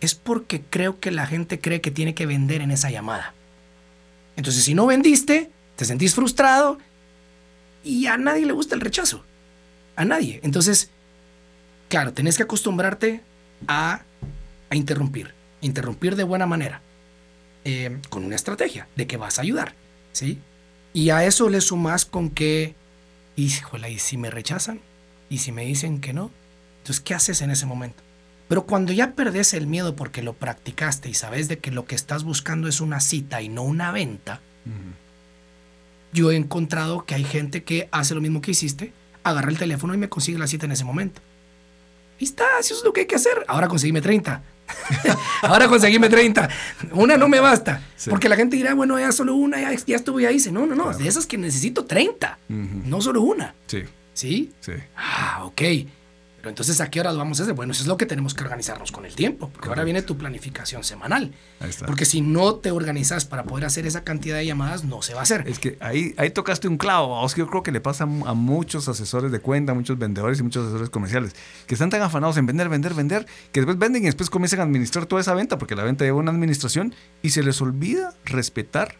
es 0.00 0.14
porque 0.14 0.62
creo 0.68 1.00
que 1.00 1.10
la 1.10 1.26
gente 1.26 1.60
cree 1.60 1.80
que 1.80 1.90
tiene 1.90 2.14
que 2.14 2.26
vender 2.26 2.60
en 2.60 2.72
esa 2.72 2.90
llamada. 2.90 3.32
Entonces, 4.36 4.64
si 4.64 4.74
no 4.74 4.86
vendiste, 4.86 5.50
te 5.76 5.86
sentís 5.86 6.14
frustrado 6.14 6.78
y 7.86 8.06
a 8.06 8.18
nadie 8.18 8.44
le 8.44 8.52
gusta 8.52 8.74
el 8.74 8.80
rechazo. 8.80 9.24
A 9.94 10.04
nadie. 10.04 10.40
Entonces, 10.42 10.90
claro, 11.88 12.12
tenés 12.12 12.36
que 12.36 12.42
acostumbrarte 12.42 13.22
a, 13.68 14.02
a 14.68 14.76
interrumpir. 14.76 15.32
Interrumpir 15.60 16.16
de 16.16 16.24
buena 16.24 16.46
manera. 16.46 16.82
Eh, 17.64 17.98
con 18.10 18.24
una 18.24 18.34
estrategia 18.36 18.88
de 18.96 19.06
que 19.06 19.16
vas 19.16 19.38
a 19.38 19.42
ayudar. 19.42 19.74
¿Sí? 20.12 20.38
Y 20.92 21.10
a 21.10 21.24
eso 21.24 21.48
le 21.48 21.60
sumas 21.60 22.04
con 22.04 22.30
que, 22.30 22.74
híjole, 23.36 23.90
¿y 23.90 23.98
si 23.98 24.16
me 24.16 24.30
rechazan? 24.30 24.80
¿Y 25.30 25.38
si 25.38 25.52
me 25.52 25.64
dicen 25.64 26.00
que 26.00 26.12
no? 26.12 26.30
Entonces, 26.78 27.00
¿qué 27.00 27.14
haces 27.14 27.40
en 27.42 27.50
ese 27.50 27.66
momento? 27.66 28.02
Pero 28.48 28.66
cuando 28.66 28.92
ya 28.92 29.12
perdés 29.12 29.54
el 29.54 29.66
miedo 29.66 29.96
porque 29.96 30.22
lo 30.22 30.32
practicaste 30.32 31.08
y 31.08 31.14
sabes 31.14 31.48
de 31.48 31.58
que 31.58 31.70
lo 31.70 31.84
que 31.86 31.94
estás 31.94 32.24
buscando 32.24 32.68
es 32.68 32.80
una 32.80 33.00
cita 33.00 33.42
y 33.42 33.48
no 33.48 33.62
una 33.62 33.90
venta, 33.92 34.40
yo 36.16 36.30
he 36.30 36.36
encontrado 36.36 37.04
que 37.04 37.14
hay 37.14 37.24
gente 37.24 37.62
que 37.62 37.88
hace 37.92 38.14
lo 38.14 38.22
mismo 38.22 38.40
que 38.40 38.52
hiciste, 38.52 38.92
agarra 39.22 39.50
el 39.50 39.58
teléfono 39.58 39.94
y 39.94 39.98
me 39.98 40.08
consigue 40.08 40.38
la 40.38 40.46
cita 40.46 40.64
en 40.64 40.72
ese 40.72 40.84
momento. 40.84 41.20
Y 42.18 42.24
está, 42.24 42.44
eso 42.58 42.74
es 42.74 42.82
lo 42.82 42.92
que 42.94 43.02
hay 43.02 43.06
que 43.06 43.16
hacer. 43.16 43.44
Ahora 43.46 43.68
conseguime 43.68 44.00
30. 44.00 44.42
Ahora 45.42 45.68
conseguime 45.68 46.08
30. 46.08 46.48
Una 46.92 47.18
no 47.18 47.28
me 47.28 47.38
basta. 47.38 47.82
Porque 48.08 48.30
la 48.30 48.36
gente 48.36 48.56
dirá, 48.56 48.72
bueno, 48.72 48.98
ya 48.98 49.12
solo 49.12 49.34
una, 49.34 49.60
ya, 49.60 49.74
ya 49.86 49.96
estuve 49.96 50.26
ahí. 50.26 50.34
Dice, 50.34 50.50
no, 50.50 50.64
no, 50.64 50.74
no, 50.74 50.96
de 50.96 51.06
esas 51.06 51.26
que 51.26 51.36
necesito 51.36 51.84
30. 51.84 52.38
No 52.48 53.02
solo 53.02 53.20
una. 53.20 53.54
Sí. 53.66 53.82
¿Sí? 54.14 54.52
Sí. 54.60 54.72
Ah, 54.96 55.44
ok 55.44 55.62
entonces, 56.48 56.80
¿a 56.80 56.90
qué 56.90 57.00
hora 57.00 57.12
vamos 57.12 57.40
a 57.40 57.44
hacer? 57.44 57.54
Bueno, 57.54 57.72
eso 57.72 57.82
es 57.82 57.88
lo 57.88 57.96
que 57.96 58.06
tenemos 58.06 58.34
que 58.34 58.44
organizarnos 58.44 58.92
con 58.92 59.06
el 59.06 59.14
tiempo, 59.14 59.50
porque 59.50 59.68
ahora 59.68 59.84
viene 59.84 60.02
tu 60.02 60.16
planificación 60.16 60.84
semanal. 60.84 61.32
Ahí 61.60 61.70
está. 61.70 61.86
Porque 61.86 62.04
si 62.04 62.20
no 62.20 62.56
te 62.56 62.70
organizas 62.70 63.24
para 63.24 63.44
poder 63.44 63.64
hacer 63.64 63.86
esa 63.86 64.04
cantidad 64.04 64.36
de 64.36 64.46
llamadas, 64.46 64.84
no 64.84 65.02
se 65.02 65.14
va 65.14 65.20
a 65.20 65.22
hacer. 65.22 65.44
Es 65.46 65.58
que 65.58 65.76
ahí, 65.80 66.14
ahí 66.16 66.30
tocaste 66.30 66.68
un 66.68 66.78
clavo, 66.78 67.20
Oscar. 67.20 67.44
Yo 67.44 67.50
creo 67.50 67.62
que 67.62 67.72
le 67.72 67.80
pasa 67.80 68.04
a 68.04 68.34
muchos 68.34 68.88
asesores 68.88 69.32
de 69.32 69.40
cuenta, 69.40 69.74
muchos 69.74 69.98
vendedores 69.98 70.40
y 70.40 70.42
muchos 70.42 70.64
asesores 70.64 70.90
comerciales, 70.90 71.34
que 71.66 71.74
están 71.74 71.90
tan 71.90 72.02
afanados 72.02 72.36
en 72.36 72.46
vender, 72.46 72.68
vender, 72.68 72.94
vender, 72.94 73.26
que 73.52 73.60
después 73.60 73.78
venden 73.78 74.02
y 74.02 74.06
después 74.06 74.30
comienzan 74.30 74.60
a 74.60 74.62
administrar 74.64 75.06
toda 75.06 75.20
esa 75.20 75.34
venta, 75.34 75.58
porque 75.58 75.74
la 75.74 75.84
venta 75.84 76.04
lleva 76.04 76.18
una 76.18 76.30
administración 76.30 76.94
y 77.22 77.30
se 77.30 77.42
les 77.42 77.60
olvida 77.60 78.14
respetar 78.24 78.96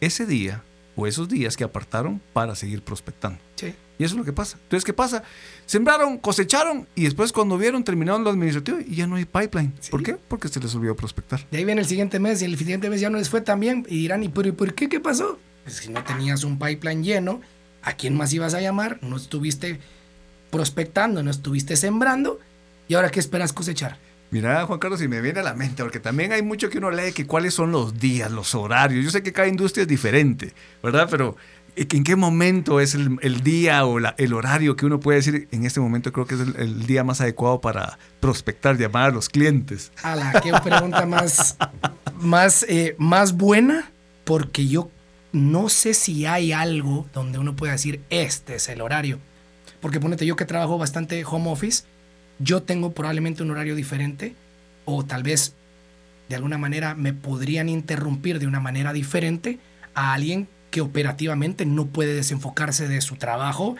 ese 0.00 0.26
día 0.26 0.62
o 0.96 1.06
esos 1.06 1.28
días 1.28 1.56
que 1.56 1.64
apartaron 1.64 2.20
para 2.32 2.54
seguir 2.54 2.82
prospectando. 2.82 3.38
Sí. 3.56 3.74
Y 3.98 4.04
eso 4.04 4.14
es 4.14 4.18
lo 4.18 4.24
que 4.24 4.32
pasa. 4.32 4.58
Entonces, 4.62 4.84
¿qué 4.84 4.92
pasa? 4.92 5.24
Sembraron, 5.66 6.18
cosecharon 6.18 6.86
y 6.94 7.04
después 7.04 7.32
cuando 7.32 7.58
vieron 7.58 7.82
terminaron 7.82 8.22
lo 8.22 8.30
administrativo 8.30 8.78
y 8.80 8.94
ya 8.94 9.06
no 9.06 9.16
hay 9.16 9.24
pipeline. 9.24 9.72
¿Por 9.90 10.02
qué? 10.02 10.14
Porque 10.14 10.48
se 10.48 10.60
les 10.60 10.74
olvidó 10.74 10.94
prospectar. 10.94 11.46
De 11.50 11.58
ahí 11.58 11.64
viene 11.64 11.80
el 11.80 11.86
siguiente 11.86 12.20
mes 12.20 12.40
y 12.42 12.44
el 12.44 12.56
siguiente 12.56 12.88
mes 12.88 13.00
ya 13.00 13.10
no 13.10 13.18
les 13.18 13.28
fue 13.28 13.40
tan 13.40 13.58
bien 13.60 13.84
y 13.88 13.98
dirán, 13.98 14.22
¿y 14.22 14.28
por, 14.28 14.52
por 14.54 14.74
qué? 14.74 14.88
¿Qué 14.88 15.00
pasó? 15.00 15.38
Pues 15.64 15.76
si 15.76 15.90
no 15.90 16.02
tenías 16.04 16.44
un 16.44 16.58
pipeline 16.58 17.02
lleno, 17.02 17.40
¿a 17.82 17.94
quién 17.94 18.16
más 18.16 18.32
ibas 18.32 18.54
a 18.54 18.60
llamar? 18.60 18.98
No 19.02 19.16
estuviste 19.16 19.80
prospectando, 20.50 21.22
no 21.22 21.30
estuviste 21.30 21.76
sembrando 21.76 22.38
y 22.86 22.94
ahora 22.94 23.10
¿qué 23.10 23.20
esperas 23.20 23.52
cosechar? 23.52 23.98
Mira, 24.30 24.66
Juan 24.66 24.78
Carlos, 24.78 25.00
y 25.00 25.08
me 25.08 25.22
viene 25.22 25.40
a 25.40 25.42
la 25.42 25.54
mente, 25.54 25.82
porque 25.82 26.00
también 26.00 26.32
hay 26.32 26.42
mucho 26.42 26.68
que 26.68 26.76
uno 26.76 26.90
lee 26.90 27.12
que 27.12 27.26
cuáles 27.26 27.54
son 27.54 27.72
los 27.72 27.98
días, 27.98 28.30
los 28.30 28.54
horarios. 28.54 29.02
Yo 29.02 29.10
sé 29.10 29.22
que 29.22 29.32
cada 29.32 29.48
industria 29.48 29.82
es 29.82 29.88
diferente, 29.88 30.52
¿verdad? 30.82 31.08
Pero 31.10 31.36
¿En 31.80 32.02
qué 32.02 32.16
momento 32.16 32.80
es 32.80 32.96
el, 32.96 33.40
día 33.44 33.86
o 33.86 34.00
el 34.00 34.32
horario 34.32 34.74
que 34.74 34.84
uno 34.84 34.98
puede 34.98 35.18
decir, 35.18 35.46
en 35.52 35.64
este 35.64 35.78
momento 35.78 36.12
creo 36.12 36.26
que 36.26 36.34
es 36.34 36.40
el, 36.40 36.86
día 36.88 37.04
más 37.04 37.20
adecuado 37.20 37.60
para 37.60 38.00
prospectar, 38.18 38.76
llamar 38.76 39.10
a 39.10 39.12
los 39.12 39.28
clientes? 39.28 39.92
la 40.02 40.40
qué 40.42 40.52
pregunta 40.64 41.06
más, 41.06 41.56
más, 42.20 42.66
eh, 42.68 42.96
más 42.98 43.36
buena, 43.36 43.92
porque 44.24 44.66
yo 44.66 44.90
no 45.30 45.68
sé 45.68 45.94
si 45.94 46.26
hay 46.26 46.50
algo 46.50 47.06
donde 47.14 47.38
uno 47.38 47.54
pueda 47.54 47.74
decir, 47.74 48.00
este 48.10 48.56
es 48.56 48.68
el 48.68 48.80
horario. 48.80 49.20
Porque 49.80 50.00
ponete, 50.00 50.26
yo 50.26 50.34
que 50.34 50.46
trabajo 50.46 50.78
bastante 50.78 51.24
home 51.24 51.48
office, 51.48 51.84
yo 52.40 52.60
tengo 52.60 52.90
probablemente 52.90 53.44
un 53.44 53.52
horario 53.52 53.76
diferente 53.76 54.34
o 54.84 55.04
tal 55.04 55.22
vez 55.22 55.54
de 56.28 56.34
alguna 56.34 56.58
manera 56.58 56.96
me 56.96 57.12
podrían 57.12 57.68
interrumpir 57.68 58.40
de 58.40 58.48
una 58.48 58.58
manera 58.58 58.92
diferente 58.92 59.60
a 59.94 60.14
alguien 60.14 60.48
que 60.70 60.80
operativamente 60.80 61.66
no 61.66 61.86
puede 61.86 62.14
desenfocarse 62.14 62.88
de 62.88 63.00
su 63.00 63.16
trabajo 63.16 63.76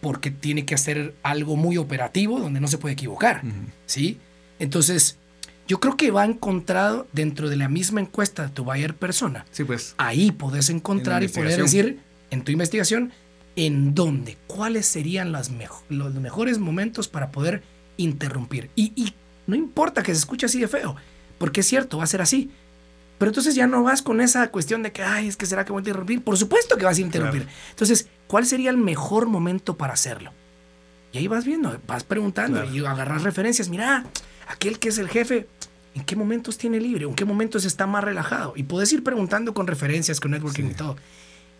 porque 0.00 0.30
tiene 0.30 0.64
que 0.64 0.74
hacer 0.74 1.14
algo 1.22 1.56
muy 1.56 1.76
operativo 1.78 2.38
donde 2.38 2.60
no 2.60 2.68
se 2.68 2.78
puede 2.78 2.92
equivocar, 2.92 3.42
¿sí? 3.86 4.18
Entonces, 4.58 5.18
yo 5.66 5.80
creo 5.80 5.96
que 5.96 6.10
va 6.10 6.24
encontrado 6.24 7.06
dentro 7.12 7.48
de 7.48 7.56
la 7.56 7.68
misma 7.68 8.00
encuesta 8.00 8.42
de 8.44 8.48
tu 8.50 8.64
buyer 8.64 8.94
persona. 8.94 9.46
Sí, 9.50 9.64
pues. 9.64 9.94
Ahí 9.96 10.30
puedes 10.30 10.68
encontrar 10.68 11.22
y 11.22 11.28
poder 11.28 11.62
decir 11.62 12.00
en 12.30 12.42
tu 12.42 12.52
investigación 12.52 13.12
en 13.56 13.94
dónde, 13.94 14.36
cuáles 14.46 14.86
serían 14.86 15.32
las 15.32 15.50
los 15.88 16.14
mejores 16.14 16.58
momentos 16.58 17.08
para 17.08 17.30
poder 17.30 17.62
interrumpir. 17.96 18.70
Y, 18.74 18.92
y 18.96 19.14
no 19.46 19.54
importa 19.54 20.02
que 20.02 20.12
se 20.12 20.18
escuche 20.18 20.46
así 20.46 20.60
de 20.60 20.68
feo, 20.68 20.96
porque 21.38 21.60
es 21.60 21.66
cierto, 21.66 21.98
va 21.98 22.04
a 22.04 22.08
ser 22.08 22.20
así. 22.20 22.50
Pero 23.18 23.30
entonces 23.30 23.54
ya 23.54 23.66
no 23.66 23.82
vas 23.82 24.02
con 24.02 24.20
esa 24.20 24.48
cuestión 24.50 24.82
de 24.82 24.92
que, 24.92 25.02
ay, 25.02 25.28
es 25.28 25.36
que 25.36 25.46
será 25.46 25.64
que 25.64 25.72
voy 25.72 25.80
a 25.80 25.82
interrumpir. 25.82 26.22
Por 26.22 26.36
supuesto 26.36 26.76
que 26.76 26.84
vas 26.84 26.98
a 26.98 27.00
interrumpir. 27.00 27.46
Entonces, 27.70 28.08
¿cuál 28.26 28.46
sería 28.46 28.70
el 28.70 28.76
mejor 28.76 29.26
momento 29.26 29.76
para 29.76 29.92
hacerlo? 29.92 30.32
Y 31.12 31.18
ahí 31.18 31.28
vas 31.28 31.44
viendo, 31.44 31.78
vas 31.86 32.02
preguntando 32.02 32.64
y 32.64 32.84
agarras 32.84 33.22
referencias. 33.22 33.68
Mira, 33.68 34.04
aquel 34.48 34.78
que 34.80 34.88
es 34.88 34.98
el 34.98 35.08
jefe, 35.08 35.46
¿en 35.94 36.04
qué 36.04 36.16
momentos 36.16 36.58
tiene 36.58 36.80
libre? 36.80 37.04
¿En 37.04 37.14
qué 37.14 37.24
momentos 37.24 37.64
está 37.64 37.86
más 37.86 38.02
relajado? 38.02 38.54
Y 38.56 38.64
puedes 38.64 38.92
ir 38.92 39.04
preguntando 39.04 39.54
con 39.54 39.68
referencias, 39.68 40.18
con 40.18 40.32
networking 40.32 40.64
y 40.64 40.74
todo 40.74 40.96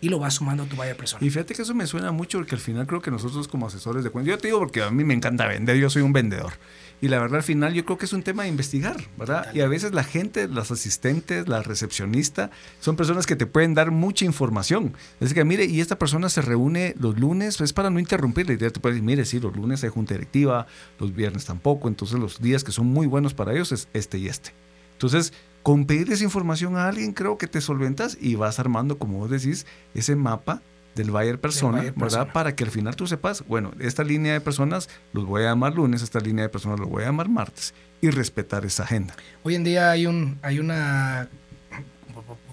y 0.01 0.09
lo 0.09 0.19
vas 0.19 0.35
sumando 0.35 0.63
a 0.63 0.65
tu 0.65 0.75
vaya 0.75 0.95
persona. 0.95 1.25
Y 1.25 1.29
fíjate 1.29 1.53
que 1.55 1.61
eso 1.61 1.73
me 1.73 1.87
suena 1.87 2.11
mucho 2.11 2.37
porque 2.37 2.55
al 2.55 2.61
final 2.61 2.85
creo 2.87 3.01
que 3.01 3.11
nosotros 3.11 3.47
como 3.47 3.67
asesores 3.67 4.03
de 4.03 4.09
cuentas, 4.09 4.31
yo 4.31 4.37
te 4.37 4.47
digo 4.47 4.59
porque 4.59 4.83
a 4.83 4.91
mí 4.91 5.03
me 5.03 5.13
encanta 5.13 5.47
vender, 5.47 5.77
yo 5.77 5.89
soy 5.89 6.01
un 6.01 6.13
vendedor. 6.13 6.53
Y 7.01 7.09
la 7.09 7.19
verdad, 7.19 7.37
al 7.37 7.43
final, 7.43 7.73
yo 7.73 7.83
creo 7.85 7.97
que 7.97 8.05
es 8.05 8.13
un 8.13 8.23
tema 8.23 8.43
de 8.43 8.49
investigar, 8.49 8.95
¿verdad? 9.17 9.53
Y 9.53 9.59
a 9.59 9.67
veces 9.67 9.93
la 9.93 10.03
gente, 10.03 10.47
las 10.47 10.71
asistentes, 10.71 11.47
la 11.47 11.61
recepcionista, 11.61 12.51
son 12.79 12.95
personas 12.95 13.25
que 13.25 13.35
te 13.35 13.45
pueden 13.45 13.73
dar 13.73 13.91
mucha 13.91 14.23
información. 14.23 14.93
Es 15.19 15.33
que, 15.33 15.43
mire, 15.43 15.65
y 15.65 15.81
esta 15.81 15.99
persona 15.99 16.29
se 16.29 16.41
reúne 16.41 16.95
los 16.97 17.19
lunes, 17.19 17.59
es 17.59 17.73
para 17.73 17.89
no 17.89 17.99
interrumpirle. 17.99 18.57
Te 18.57 18.71
puedes 18.79 18.95
decir, 18.95 19.03
mire, 19.03 19.25
sí, 19.25 19.39
los 19.39 19.55
lunes 19.55 19.83
hay 19.83 19.89
junta 19.89 20.13
directiva, 20.13 20.67
los 20.99 21.13
viernes 21.13 21.45
tampoco. 21.45 21.89
Entonces, 21.89 22.17
los 22.17 22.41
días 22.41 22.63
que 22.63 22.71
son 22.71 22.87
muy 22.87 23.07
buenos 23.07 23.33
para 23.33 23.53
ellos 23.53 23.71
es 23.73 23.89
este 23.93 24.17
y 24.17 24.27
este. 24.27 24.51
Entonces, 24.93 25.33
con 25.65 25.87
pedir 25.87 26.13
esa 26.13 26.23
información 26.23 26.77
a 26.77 26.87
alguien, 26.87 27.11
creo 27.11 27.39
que 27.39 27.47
te 27.47 27.59
solventas 27.59 28.19
y 28.21 28.35
vas 28.35 28.59
armando, 28.59 28.99
como 28.99 29.17
vos 29.17 29.31
decís, 29.31 29.65
ese 29.95 30.15
mapa 30.15 30.61
del 30.93 31.09
buyer 31.09 31.39
persona, 31.39 31.91
¿verdad? 31.95 32.31
Para 32.31 32.55
que 32.55 32.63
al 32.63 32.69
final 32.69 32.95
tú 32.95 33.07
sepas, 33.07 33.43
bueno, 33.47 33.71
esta 33.79 34.03
línea 34.03 34.33
de 34.33 34.41
personas 34.41 34.89
los 35.11 35.25
voy 35.25 35.41
a 35.41 35.45
llamar 35.45 35.73
lunes, 35.73 36.03
esta 36.03 36.19
línea 36.19 36.43
de 36.43 36.49
personas 36.49 36.79
los 36.79 36.87
voy 36.87 37.01
a 37.01 37.07
llamar 37.07 37.29
martes 37.29 37.73
y 37.99 38.11
respetar 38.11 38.63
esa 38.63 38.83
agenda. 38.83 39.15
Hoy 39.41 39.55
en 39.55 39.63
día 39.63 39.89
hay 39.89 40.05
un, 40.05 40.37
hay 40.43 40.59
una, 40.59 41.29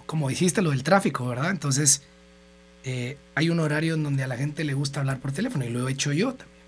como 0.07 0.31
dijiste, 0.31 0.63
lo 0.63 0.71
del 0.71 0.83
tráfico, 0.83 1.29
¿verdad? 1.29 1.51
Entonces, 1.51 2.05
eh, 2.83 3.19
hay 3.35 3.51
un 3.51 3.61
horario 3.61 3.93
en 3.93 4.05
donde 4.05 4.23
a 4.23 4.27
la 4.27 4.39
gente 4.39 4.65
le 4.65 4.73
gusta 4.73 5.01
hablar 5.01 5.19
por 5.19 5.33
teléfono 5.33 5.67
y 5.67 5.69
lo 5.69 5.87
he 5.87 5.93
hecho 5.93 6.15
yo 6.15 6.33
también. 6.33 6.65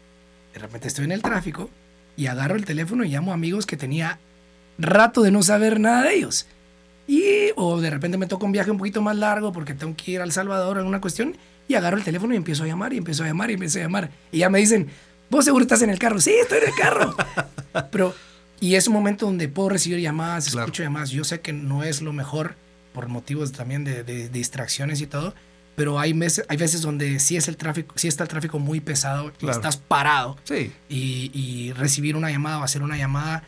De 0.52 0.58
repente 0.58 0.88
estoy 0.88 1.06
en 1.06 1.12
el 1.12 1.22
tráfico 1.22 1.70
y 2.18 2.26
agarro 2.26 2.54
el 2.54 2.66
teléfono 2.66 3.02
y 3.02 3.08
llamo 3.08 3.30
a 3.30 3.34
amigos 3.34 3.64
que 3.64 3.78
tenía 3.78 4.18
rato 4.78 5.22
de 5.22 5.30
no 5.30 5.42
saber 5.42 5.80
nada 5.80 6.02
de 6.02 6.14
ellos. 6.14 6.46
Y, 7.06 7.50
o 7.56 7.80
de 7.80 7.90
repente 7.90 8.16
me 8.16 8.26
toca 8.26 8.46
un 8.46 8.52
viaje 8.52 8.70
un 8.70 8.78
poquito 8.78 9.02
más 9.02 9.16
largo 9.16 9.52
porque 9.52 9.74
tengo 9.74 9.94
que 9.94 10.12
ir 10.12 10.20
al 10.20 10.32
Salvador 10.32 10.78
en 10.78 10.86
una 10.86 11.00
cuestión 11.00 11.36
y 11.68 11.74
agarro 11.74 11.96
el 11.96 12.04
teléfono 12.04 12.34
y 12.34 12.36
empiezo 12.36 12.64
a 12.64 12.66
llamar 12.66 12.92
y 12.92 12.98
empiezo 12.98 13.24
a 13.24 13.26
llamar 13.26 13.50
y 13.50 13.54
empiezo 13.54 13.78
a 13.78 13.82
llamar. 13.82 14.10
Y 14.32 14.38
ya 14.38 14.50
me 14.50 14.58
dicen, 14.58 14.88
vos 15.30 15.44
seguro 15.44 15.62
estás 15.62 15.82
en 15.82 15.90
el 15.90 15.98
carro. 15.98 16.20
Sí, 16.20 16.32
estoy 16.32 16.58
en 16.58 16.68
el 16.68 16.74
carro. 16.74 17.14
Pero, 17.90 18.14
y 18.60 18.74
es 18.74 18.86
un 18.86 18.94
momento 18.94 19.26
donde 19.26 19.48
puedo 19.48 19.68
recibir 19.68 20.00
llamadas, 20.00 20.46
escucho 20.46 20.82
llamadas. 20.82 21.10
Yo 21.10 21.24
sé 21.24 21.40
que 21.40 21.52
no 21.52 21.82
es 21.82 22.02
lo 22.02 22.12
mejor 22.12 22.56
por 22.92 23.08
motivos 23.08 23.52
también 23.52 23.84
de, 23.84 24.28
distracciones 24.28 25.00
y 25.00 25.06
todo. 25.06 25.34
Pero 25.76 25.98
hay 25.98 26.12
veces, 26.12 26.46
hay 26.48 26.56
veces 26.56 26.82
donde 26.82 27.18
sí 27.18 27.36
es 27.36 27.48
el 27.48 27.56
tráfico, 27.56 27.94
sí 27.98 28.06
está 28.06 28.22
el 28.22 28.28
tráfico 28.28 28.60
muy 28.60 28.78
pesado 28.80 29.32
y 29.40 29.48
estás 29.48 29.76
parado. 29.76 30.36
Sí. 30.44 30.72
Y, 30.88 31.72
recibir 31.72 32.14
una 32.14 32.30
llamada 32.30 32.60
o 32.60 32.62
hacer 32.62 32.82
una 32.82 32.96
llamada 32.96 33.42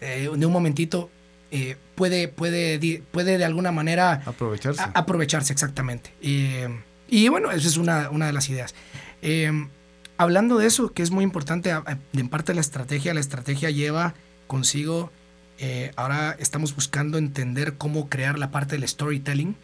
eh, 0.00 0.30
de 0.34 0.46
un 0.46 0.52
momentito 0.52 1.10
eh, 1.50 1.76
puede, 1.94 2.28
puede, 2.28 3.02
puede 3.10 3.38
de 3.38 3.44
alguna 3.44 3.72
manera 3.72 4.22
aprovecharse. 4.24 4.82
aprovecharse, 4.94 5.52
exactamente. 5.52 6.12
y 6.20 7.28
bueno, 7.28 7.50
esa 7.50 7.66
es 7.66 7.76
una, 7.76 8.10
una 8.10 8.26
de 8.26 8.32
las 8.32 8.48
ideas. 8.48 8.74
hablando 10.16 10.58
de 10.58 10.66
eso, 10.66 10.92
que 10.92 11.02
es 11.02 11.10
muy 11.10 11.24
importante, 11.24 11.74
en 12.12 12.28
parte 12.28 12.54
la 12.54 12.60
estrategia, 12.60 13.14
la 13.14 13.20
estrategia 13.20 13.70
lleva 13.70 14.14
consigo, 14.46 15.10
ahora 15.96 16.36
estamos 16.38 16.74
buscando 16.74 17.18
entender 17.18 17.74
cómo 17.76 18.08
crear 18.08 18.38
la 18.38 18.50
parte 18.50 18.76
del 18.76 18.86
storytelling, 18.86 19.56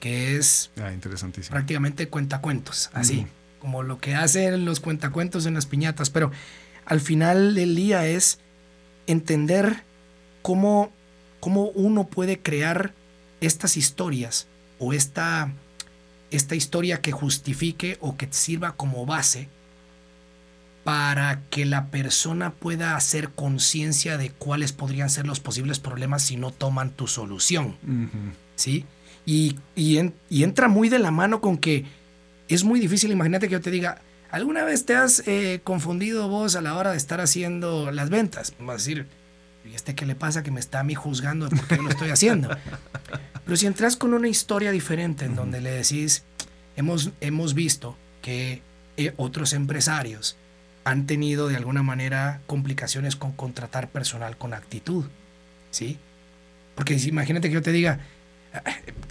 que 0.00 0.36
es 0.36 0.72
ah, 0.80 0.90
prácticamente 1.50 2.08
cuentacuentos, 2.08 2.90
así, 2.92 3.26
como 3.60 3.84
lo 3.84 3.98
que 3.98 4.16
hacen 4.16 4.64
los 4.64 4.80
cuentacuentos 4.80 5.46
en 5.46 5.54
las 5.54 5.66
piñatas, 5.66 6.10
pero 6.10 6.32
al 6.84 7.00
final 7.00 7.54
del 7.54 7.76
día 7.76 8.06
es 8.08 8.40
entender 9.06 9.82
cómo, 10.42 10.90
cómo 11.40 11.66
uno 11.68 12.06
puede 12.06 12.38
crear 12.38 12.92
estas 13.40 13.76
historias 13.76 14.46
o 14.78 14.92
esta, 14.92 15.52
esta 16.30 16.54
historia 16.54 17.00
que 17.00 17.12
justifique 17.12 17.98
o 18.00 18.16
que 18.16 18.28
sirva 18.30 18.72
como 18.76 19.06
base 19.06 19.48
para 20.84 21.42
que 21.50 21.64
la 21.64 21.86
persona 21.86 22.50
pueda 22.50 22.96
hacer 22.96 23.30
conciencia 23.30 24.18
de 24.18 24.30
cuáles 24.30 24.72
podrían 24.72 25.10
ser 25.10 25.26
los 25.26 25.38
posibles 25.38 25.78
problemas 25.78 26.22
si 26.22 26.36
no 26.36 26.50
toman 26.50 26.90
tu 26.90 27.06
solución. 27.06 27.76
¿Sí? 28.56 28.84
Y, 29.24 29.56
y, 29.76 29.98
entra 30.42 30.66
muy 30.66 30.88
de 30.88 30.98
la 30.98 31.12
mano 31.12 31.40
con 31.40 31.56
que 31.56 31.84
es 32.48 32.64
muy 32.64 32.80
difícil, 32.80 33.12
imagínate 33.12 33.46
que 33.46 33.52
yo 33.52 33.60
te 33.60 33.70
diga, 33.70 34.00
¿alguna 34.32 34.64
vez 34.64 34.84
te 34.84 34.96
has 34.96 35.22
eh, 35.28 35.60
confundido 35.62 36.26
vos 36.26 36.56
a 36.56 36.60
la 36.60 36.76
hora 36.76 36.90
de 36.90 36.96
estar 36.96 37.20
haciendo 37.20 37.92
las 37.92 38.10
ventas? 38.10 38.54
Vamos 38.58 38.72
a 38.72 38.76
decir, 38.78 39.06
¿y 39.64 39.74
este 39.74 39.94
qué 39.94 40.06
le 40.06 40.16
pasa 40.16 40.42
que 40.42 40.50
me 40.50 40.58
está 40.58 40.80
a 40.80 40.84
mí 40.84 40.94
juzgando 40.94 41.48
de 41.48 41.56
por 41.56 41.68
qué 41.68 41.76
yo 41.76 41.82
lo 41.82 41.90
estoy 41.90 42.10
haciendo? 42.10 42.48
Pero 43.44 43.56
si 43.56 43.66
entras 43.66 43.96
con 43.96 44.14
una 44.14 44.28
historia 44.28 44.72
diferente 44.72 45.26
en 45.26 45.36
donde 45.36 45.60
le 45.60 45.70
decís, 45.70 46.24
hemos, 46.76 47.10
hemos 47.20 47.54
visto 47.54 47.96
que 48.22 48.62
eh, 48.96 49.12
otros 49.16 49.52
empresarios 49.52 50.36
han 50.84 51.06
tenido 51.06 51.48
de 51.48 51.56
alguna 51.56 51.82
manera 51.82 52.40
complicaciones 52.46 53.14
con 53.14 53.32
contratar 53.32 53.88
personal 53.88 54.36
con 54.36 54.54
actitud, 54.54 55.04
¿sí? 55.70 55.98
Porque 56.74 56.94
imagínate 56.94 57.48
que 57.48 57.54
yo 57.54 57.62
te 57.62 57.70
diga, 57.70 58.00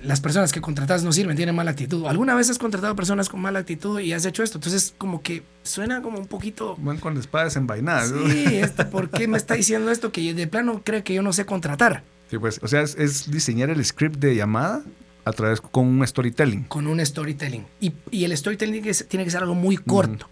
las 0.04 0.20
personas 0.20 0.52
que 0.52 0.62
contratas 0.62 1.04
no 1.04 1.12
sirven, 1.12 1.36
tienen 1.36 1.56
mala 1.56 1.72
actitud. 1.72 2.06
¿Alguna 2.08 2.34
vez 2.36 2.50
has 2.50 2.58
contratado 2.58 2.96
personas 2.96 3.30
con 3.30 3.40
mala 3.40 3.60
actitud 3.60 4.00
y 4.00 4.14
has 4.14 4.26
hecho 4.26 4.44
esto? 4.44 4.58
Entonces, 4.58 4.96
como 4.98 5.22
que 5.22 5.44
suena 5.64 6.02
como 6.02 6.18
un 6.18 6.28
poquito. 6.28 6.76
Van 6.80 6.98
con 6.98 7.18
espadas 7.18 7.56
envainadas. 7.56 8.10
Sí, 8.10 8.46
este, 8.58 8.86
¿por 8.86 9.10
qué 9.10 9.28
me 9.28 9.38
está 9.38 9.56
diciendo 9.56 9.92
esto 9.92 10.12
que 10.12 10.34
de 10.34 10.48
plano 10.48 10.82
cree 10.84 11.04
que 11.04 11.14
yo 11.14 11.22
no 11.22 11.34
sé 11.34 11.46
contratar? 11.46 12.04
Sí, 12.30 12.38
pues, 12.38 12.60
o 12.64 12.68
sea, 12.68 12.82
es, 12.82 13.30
diseñar 13.30 13.70
el 13.70 13.84
script 13.84 14.18
de 14.18 14.36
llamada 14.36 14.82
a 15.26 15.32
través 15.34 15.62
con 15.62 15.86
un 15.86 16.08
storytelling. 16.08 16.64
Con 16.64 16.88
un 16.88 17.06
storytelling. 17.06 17.66
Y, 17.80 17.94
el 18.24 18.36
storytelling 18.36 18.82
tiene 19.08 19.26
que 19.26 19.32
ser 19.32 19.42
algo 19.42 19.56
muy 19.56 19.78
corto, 19.78 20.28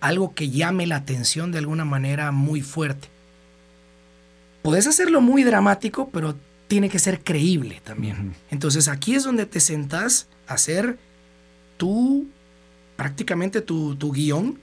algo 0.00 0.34
que 0.34 0.50
llame 0.50 0.86
la 0.86 0.96
atención 0.96 1.50
de 1.50 1.58
alguna 1.58 1.84
manera 1.84 2.30
muy 2.30 2.60
fuerte. 2.60 3.08
Puedes 4.62 4.86
hacerlo 4.86 5.20
muy 5.20 5.44
dramático, 5.44 6.10
pero 6.12 6.36
tiene 6.68 6.90
que 6.90 6.98
ser 6.98 7.24
creíble 7.24 7.80
también. 7.82 8.34
Entonces 8.50 8.88
aquí 8.88 9.14
es 9.14 9.24
donde 9.24 9.46
te 9.46 9.58
sentás 9.58 10.28
a 10.46 10.54
hacer 10.54 10.98
tu, 11.78 12.28
prácticamente 12.96 13.62
tu, 13.62 13.96
tu, 13.96 14.12
guion 14.12 14.60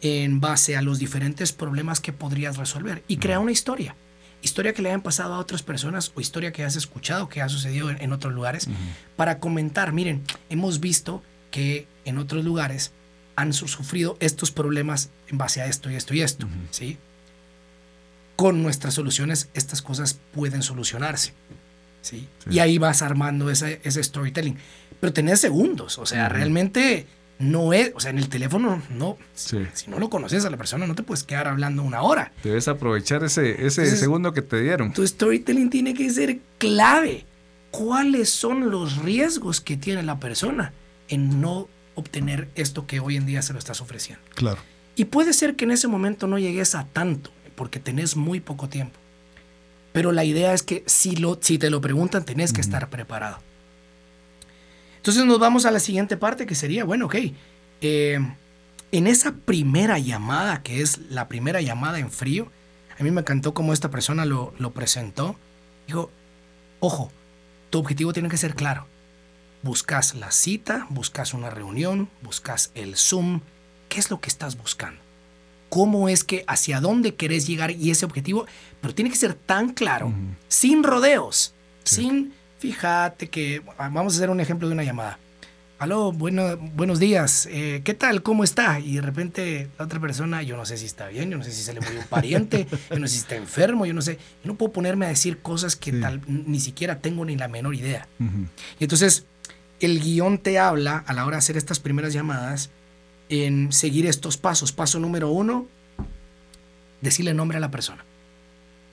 en 0.00 0.40
base 0.40 0.76
a 0.76 0.82
los 0.82 1.00
diferentes 1.00 1.52
problemas 1.52 2.00
que 2.00 2.12
podrías 2.12 2.56
resolver 2.56 3.02
y 3.08 3.16
crea 3.16 3.40
una 3.40 3.52
historia. 3.52 3.96
Historia 4.40 4.72
que 4.72 4.82
le 4.82 4.90
hayan 4.90 5.02
pasado 5.02 5.34
a 5.34 5.38
otras 5.38 5.64
personas 5.64 6.12
o 6.14 6.20
historia 6.20 6.52
que 6.52 6.62
has 6.62 6.76
escuchado 6.76 7.28
que 7.28 7.42
ha 7.42 7.48
sucedido 7.48 7.90
en, 7.90 8.12
otros 8.12 8.32
lugares 8.32 8.68
para 9.16 9.40
comentar, 9.40 9.92
miren, 9.92 10.22
hemos 10.48 10.78
visto 10.78 11.24
que 11.50 11.88
en 12.04 12.18
otros 12.18 12.44
lugares 12.44 12.92
han 13.34 13.52
sufrido 13.52 14.16
estos 14.20 14.52
problemas 14.52 15.10
en 15.26 15.38
base 15.38 15.60
a 15.60 15.66
esto 15.66 15.90
y 15.90 15.96
esto 15.96 16.14
y 16.14 16.22
esto, 16.22 16.46
¿sí? 16.70 16.98
Con 18.38 18.62
nuestras 18.62 18.94
soluciones 18.94 19.48
estas 19.52 19.82
cosas 19.82 20.20
pueden 20.32 20.62
solucionarse. 20.62 21.32
¿sí? 22.02 22.28
Y 22.48 22.60
ahí 22.60 22.78
vas 22.78 23.02
armando 23.02 23.50
ese, 23.50 23.80
ese 23.82 24.00
storytelling. 24.00 24.56
Pero 25.00 25.12
tenés 25.12 25.40
segundos, 25.40 25.98
o 25.98 26.06
sea, 26.06 26.28
realmente 26.28 27.08
no 27.40 27.72
es, 27.72 27.90
o 27.96 28.00
sea, 28.00 28.12
en 28.12 28.18
el 28.18 28.28
teléfono 28.28 28.80
no, 28.90 29.18
si 29.34 29.66
no 29.88 29.98
lo 29.98 30.08
conoces 30.08 30.44
a 30.44 30.50
la 30.50 30.56
persona 30.56 30.86
no 30.86 30.94
te 30.94 31.02
puedes 31.02 31.24
quedar 31.24 31.48
hablando 31.48 31.82
una 31.82 32.02
hora. 32.02 32.30
Debes 32.44 32.68
aprovechar 32.68 33.24
ese, 33.24 33.66
ese 33.66 33.96
segundo 33.96 34.32
que 34.32 34.42
te 34.42 34.62
dieron. 34.62 34.92
Tu 34.92 35.04
storytelling 35.04 35.68
tiene 35.68 35.92
que 35.92 36.08
ser 36.08 36.38
clave. 36.58 37.26
¿Cuáles 37.72 38.30
son 38.30 38.70
los 38.70 38.98
riesgos 38.98 39.60
que 39.60 39.76
tiene 39.76 40.04
la 40.04 40.20
persona 40.20 40.72
en 41.08 41.40
no 41.40 41.68
obtener 41.96 42.50
esto 42.54 42.86
que 42.86 43.00
hoy 43.00 43.16
en 43.16 43.26
día 43.26 43.42
se 43.42 43.52
lo 43.52 43.58
estás 43.58 43.80
ofreciendo? 43.80 44.22
Claro. 44.36 44.60
Y 44.94 45.04
puede 45.04 45.32
ser 45.32 45.54
que 45.54 45.64
en 45.64 45.70
ese 45.70 45.86
momento 45.86 46.26
no 46.26 46.40
llegues 46.40 46.74
a 46.74 46.84
tanto, 46.84 47.30
porque 47.58 47.80
tenés 47.80 48.16
muy 48.16 48.38
poco 48.38 48.68
tiempo. 48.68 48.98
Pero 49.92 50.12
la 50.12 50.24
idea 50.24 50.54
es 50.54 50.62
que 50.62 50.84
si, 50.86 51.16
lo, 51.16 51.38
si 51.40 51.58
te 51.58 51.70
lo 51.70 51.80
preguntan, 51.80 52.24
tenés 52.24 52.52
que 52.52 52.60
estar 52.60 52.88
preparado. 52.88 53.38
Entonces 54.98 55.24
nos 55.24 55.40
vamos 55.40 55.66
a 55.66 55.72
la 55.72 55.80
siguiente 55.80 56.16
parte 56.16 56.46
que 56.46 56.54
sería, 56.54 56.84
bueno, 56.84 57.06
ok, 57.06 57.16
eh, 57.80 58.20
en 58.92 59.06
esa 59.08 59.32
primera 59.32 59.98
llamada, 59.98 60.62
que 60.62 60.82
es 60.82 60.98
la 61.10 61.26
primera 61.26 61.60
llamada 61.60 61.98
en 61.98 62.12
frío, 62.12 62.48
a 62.96 63.02
mí 63.02 63.10
me 63.10 63.22
encantó 63.22 63.54
cómo 63.54 63.72
esta 63.72 63.90
persona 63.90 64.24
lo, 64.24 64.54
lo 64.58 64.70
presentó. 64.70 65.34
Dijo, 65.88 66.10
ojo, 66.78 67.10
tu 67.70 67.78
objetivo 67.80 68.12
tiene 68.12 68.28
que 68.28 68.36
ser 68.36 68.54
claro. 68.54 68.86
Buscas 69.64 70.14
la 70.14 70.30
cita, 70.30 70.86
buscas 70.90 71.34
una 71.34 71.50
reunión, 71.50 72.08
buscas 72.22 72.70
el 72.76 72.96
Zoom. 72.96 73.40
¿Qué 73.88 73.98
es 73.98 74.10
lo 74.10 74.20
que 74.20 74.28
estás 74.28 74.56
buscando? 74.56 75.07
Cómo 75.68 76.08
es 76.08 76.24
que, 76.24 76.44
hacia 76.46 76.80
dónde 76.80 77.14
querés 77.14 77.46
llegar 77.46 77.70
y 77.70 77.90
ese 77.90 78.04
objetivo, 78.04 78.46
pero 78.80 78.94
tiene 78.94 79.10
que 79.10 79.16
ser 79.16 79.34
tan 79.34 79.72
claro, 79.72 80.12
sin 80.48 80.82
rodeos, 80.82 81.54
sin, 81.84 82.32
fíjate 82.58 83.28
que, 83.28 83.62
vamos 83.78 84.14
a 84.14 84.16
hacer 84.16 84.30
un 84.30 84.40
ejemplo 84.40 84.68
de 84.68 84.74
una 84.74 84.84
llamada. 84.84 85.18
Aló, 85.78 86.10
bueno, 86.10 86.56
buenos 86.74 86.98
días, 86.98 87.46
eh, 87.52 87.82
¿qué 87.84 87.94
tal? 87.94 88.24
¿Cómo 88.24 88.42
está? 88.42 88.80
Y 88.80 88.96
de 88.96 89.00
repente 89.00 89.68
la 89.78 89.84
otra 89.84 90.00
persona, 90.00 90.42
yo 90.42 90.56
no 90.56 90.66
sé 90.66 90.76
si 90.76 90.86
está 90.86 91.06
bien, 91.06 91.30
yo 91.30 91.38
no 91.38 91.44
sé 91.44 91.52
si 91.52 91.62
se 91.62 91.72
le 91.72 91.80
murió 91.80 92.00
un 92.00 92.06
pariente, 92.06 92.66
yo 92.90 92.98
no 92.98 93.06
sé 93.06 93.14
si 93.14 93.20
está 93.20 93.36
enfermo, 93.36 93.86
yo 93.86 93.94
no 93.94 94.02
sé, 94.02 94.18
yo 94.42 94.50
no 94.50 94.56
puedo 94.56 94.72
ponerme 94.72 95.06
a 95.06 95.10
decir 95.10 95.38
cosas 95.38 95.76
que 95.76 95.92
tal 95.92 96.20
ni 96.26 96.58
siquiera 96.58 96.98
tengo 96.98 97.24
ni 97.24 97.36
la 97.36 97.46
menor 97.46 97.76
idea. 97.76 98.08
Y 98.18 98.84
entonces 98.84 99.26
el 99.78 100.00
guion 100.00 100.38
te 100.38 100.58
habla 100.58 101.04
a 101.06 101.12
la 101.12 101.24
hora 101.24 101.36
de 101.36 101.38
hacer 101.38 101.56
estas 101.56 101.78
primeras 101.78 102.12
llamadas 102.12 102.70
en 103.28 103.72
seguir 103.72 104.06
estos 104.06 104.36
pasos. 104.36 104.72
Paso 104.72 104.98
número 104.98 105.30
uno, 105.30 105.66
decirle 107.00 107.34
nombre 107.34 107.58
a 107.58 107.60
la 107.60 107.70
persona. 107.70 108.04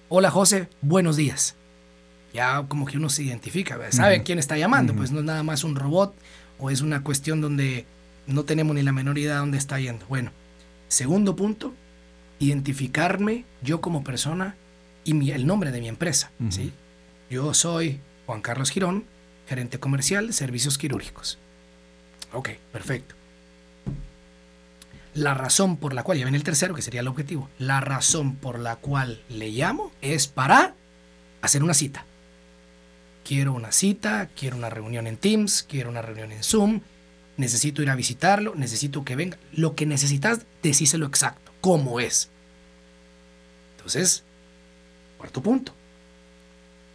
Hola 0.09 0.29
José, 0.31 0.69
buenos 0.81 1.17
días. 1.17 1.55
Ya 2.33 2.63
como 2.67 2.85
que 2.85 2.97
uno 2.97 3.09
se 3.09 3.23
identifica, 3.23 3.79
sabe 3.91 4.23
quién 4.23 4.39
está 4.39 4.57
llamando, 4.57 4.93
pues 4.93 5.11
no 5.11 5.19
es 5.19 5.25
nada 5.25 5.41
más 5.43 5.63
un 5.63 5.75
robot 5.75 6.13
o 6.59 6.69
es 6.69 6.81
una 6.81 7.01
cuestión 7.01 7.39
donde 7.39 7.85
no 8.27 8.43
tenemos 8.43 8.75
ni 8.75 8.81
la 8.81 8.91
menor 8.91 9.17
idea 9.17 9.33
de 9.33 9.39
dónde 9.39 9.57
está 9.57 9.79
yendo. 9.79 10.05
Bueno, 10.07 10.31
segundo 10.89 11.37
punto, 11.37 11.73
identificarme 12.39 13.45
yo 13.61 13.79
como 13.79 14.03
persona 14.03 14.55
y 15.05 15.31
el 15.31 15.47
nombre 15.47 15.71
de 15.71 15.79
mi 15.79 15.87
empresa. 15.87 16.31
¿sí? 16.49 16.73
Yo 17.29 17.53
soy 17.53 17.99
Juan 18.25 18.41
Carlos 18.41 18.69
Girón, 18.69 19.05
gerente 19.47 19.79
comercial 19.79 20.27
de 20.27 20.33
servicios 20.33 20.77
quirúrgicos. 20.77 21.37
Ok, 22.33 22.49
perfecto. 22.73 23.15
La 25.15 25.33
razón 25.33 25.77
por 25.77 25.93
la 25.93 26.03
cual, 26.03 26.17
ya 26.17 26.25
ven 26.25 26.35
el 26.35 26.43
tercero, 26.43 26.75
que 26.75 26.81
sería 26.81 26.99
el 26.99 27.07
objetivo, 27.07 27.49
la 27.57 27.79
razón 27.79 28.35
por 28.35 28.59
la 28.59 28.75
cual 28.75 29.23
le 29.29 29.49
llamo 29.49 29.91
es 30.01 30.27
para 30.27 30.75
hacer 31.41 31.63
una 31.63 31.73
cita. 31.73 32.05
Quiero 33.23 33.53
una 33.53 33.71
cita, 33.71 34.29
quiero 34.37 34.57
una 34.57 34.69
reunión 34.69 35.07
en 35.07 35.15
Teams, 35.15 35.63
quiero 35.63 35.89
una 35.89 36.01
reunión 36.01 36.33
en 36.33 36.43
Zoom, 36.43 36.81
necesito 37.37 37.81
ir 37.81 37.89
a 37.89 37.95
visitarlo, 37.95 38.55
necesito 38.55 39.05
que 39.05 39.15
venga. 39.15 39.37
Lo 39.53 39.73
que 39.73 39.85
necesitas, 39.85 40.41
decíselo 40.61 41.05
exacto, 41.05 41.53
cómo 41.61 42.01
es. 42.01 42.29
Entonces, 43.77 44.23
cuarto 45.17 45.41
punto. 45.41 45.73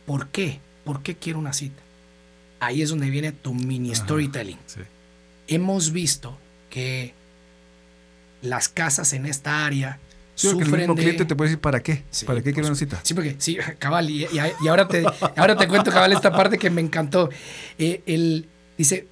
¿Por 0.05 0.29
qué? 0.29 0.61
¿Por 0.85 1.03
qué 1.03 1.17
quiero 1.17 1.39
una 1.39 1.55
cita? 1.55 1.83
Ahí 2.61 2.83
es 2.83 2.91
donde 2.91 3.09
viene 3.09 3.33
tu 3.33 3.55
mini 3.55 3.95
storytelling. 3.95 4.59
Hemos 5.49 5.91
visto 5.91 6.37
que 6.69 7.15
las 8.43 8.69
casas 8.69 9.13
en 9.13 9.27
esta 9.27 9.65
área 9.65 9.99
sí, 10.35 10.49
sufren 10.49 10.75
el 10.75 10.81
mismo 10.81 10.95
cliente 10.95 11.25
te 11.25 11.37
puede 11.37 11.51
decir 11.51 11.61
para 11.61 11.81
qué, 11.81 12.05
para 12.27 12.43
qué 12.43 12.53
quiero 12.53 12.69
una 12.69 12.77
cita. 12.77 13.01
Sí, 13.03 13.15
porque 13.15 13.37
sí, 13.39 13.59
cabal, 13.79 14.11
y, 14.11 14.27
ahora, 14.69 14.89
te, 14.89 15.05
ahora 15.37 15.57
te 15.57 15.69
cuento, 15.69 15.91
cabal, 15.91 16.13
esta 16.13 16.33
parte 16.33 16.59
que 16.59 16.71
me 16.71 16.81
encantó. 16.81 17.31
Eh, 17.79 18.03
él 18.07 18.49
dice, 18.79 19.07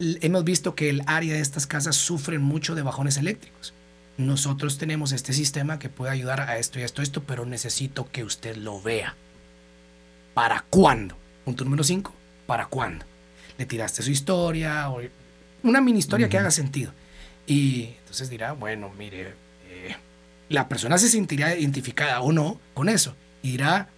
hemos 0.00 0.44
visto 0.44 0.74
que 0.74 0.90
el 0.90 1.02
área 1.06 1.34
de 1.34 1.40
estas 1.40 1.66
casas 1.66 1.96
sufren 1.96 2.42
mucho 2.42 2.74
de 2.74 2.82
bajones 2.82 3.16
eléctricos. 3.16 3.74
Nosotros 4.16 4.76
tenemos 4.76 5.12
este 5.12 5.32
sistema 5.32 5.78
que 5.78 5.88
puede 5.88 6.12
ayudar 6.12 6.42
a 6.42 6.58
esto 6.58 6.78
y 6.78 6.82
a 6.82 6.84
esto, 6.84 7.00
esto, 7.00 7.22
pero 7.22 7.46
necesito 7.46 8.10
que 8.10 8.24
usted 8.24 8.56
lo 8.56 8.80
vea. 8.82 9.14
¿Para 10.34 10.64
cuándo? 10.68 11.16
Punto 11.44 11.64
número 11.64 11.84
5, 11.84 12.12
¿para 12.46 12.66
cuándo? 12.66 13.06
Le 13.56 13.66
tiraste 13.66 14.02
su 14.02 14.10
historia 14.10 14.90
o 14.90 15.00
una 15.62 15.80
mini 15.80 15.98
historia 15.98 16.28
que 16.28 16.38
haga 16.38 16.50
sentido. 16.50 16.92
Y 17.46 17.94
entonces 17.98 18.30
dirá, 18.30 18.52
bueno, 18.52 18.90
mire, 18.96 19.34
eh, 19.68 19.96
la 20.48 20.68
persona 20.68 20.98
se 20.98 21.08
sentirá 21.08 21.56
identificada 21.56 22.20
o 22.20 22.32
no 22.32 22.60
con 22.74 22.88
eso. 22.88 23.16
Y 23.42 23.52
dirá, 23.52 23.88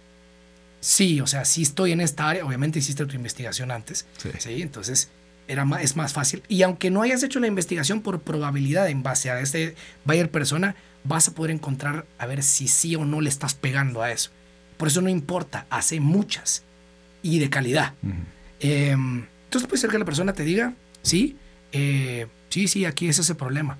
sí, 0.79 1.21
o 1.21 1.27
sea, 1.27 1.45
sí 1.45 1.63
estoy 1.63 1.91
en 1.91 2.01
esta 2.01 2.29
área. 2.29 2.45
Obviamente 2.45 2.79
hiciste 2.79 3.05
tu 3.05 3.15
investigación 3.15 3.71
antes. 3.71 4.05
Sí. 4.39 4.61
Entonces 4.61 5.09
era 5.47 5.65
más, 5.65 5.83
es 5.83 5.95
más 5.95 6.13
fácil. 6.13 6.43
Y 6.47 6.61
aunque 6.61 6.89
no 6.89 7.01
hayas 7.01 7.23
hecho 7.23 7.39
la 7.39 7.47
investigación 7.47 8.01
por 8.01 8.21
probabilidad 8.21 8.89
en 8.89 9.03
base 9.03 9.29
a 9.29 9.39
este 9.39 9.75
buyer 10.05 10.29
persona, 10.29 10.75
vas 11.03 11.27
a 11.27 11.33
poder 11.33 11.51
encontrar 11.51 12.05
a 12.17 12.25
ver 12.25 12.43
si 12.43 12.67
sí 12.67 12.95
o 12.95 13.05
no 13.05 13.21
le 13.21 13.29
estás 13.29 13.53
pegando 13.53 14.01
a 14.01 14.11
eso. 14.11 14.31
Por 14.77 14.87
eso 14.87 15.01
no 15.01 15.09
importa, 15.09 15.65
hace 15.69 15.99
muchas 15.99 16.63
y 17.21 17.39
de 17.39 17.49
calidad. 17.49 17.93
Em, 18.59 19.25
entonces 19.45 19.67
puede 19.67 19.79
ser 19.79 19.89
que 19.89 19.99
la 19.99 20.05
persona 20.05 20.33
te 20.33 20.43
diga, 20.43 20.73
sí, 21.01 21.37
eh, 21.71 22.27
sí, 22.53 22.67
sí, 22.67 22.85
aquí 22.85 23.09
es 23.09 23.17
ese 23.17 23.33
problema. 23.33 23.77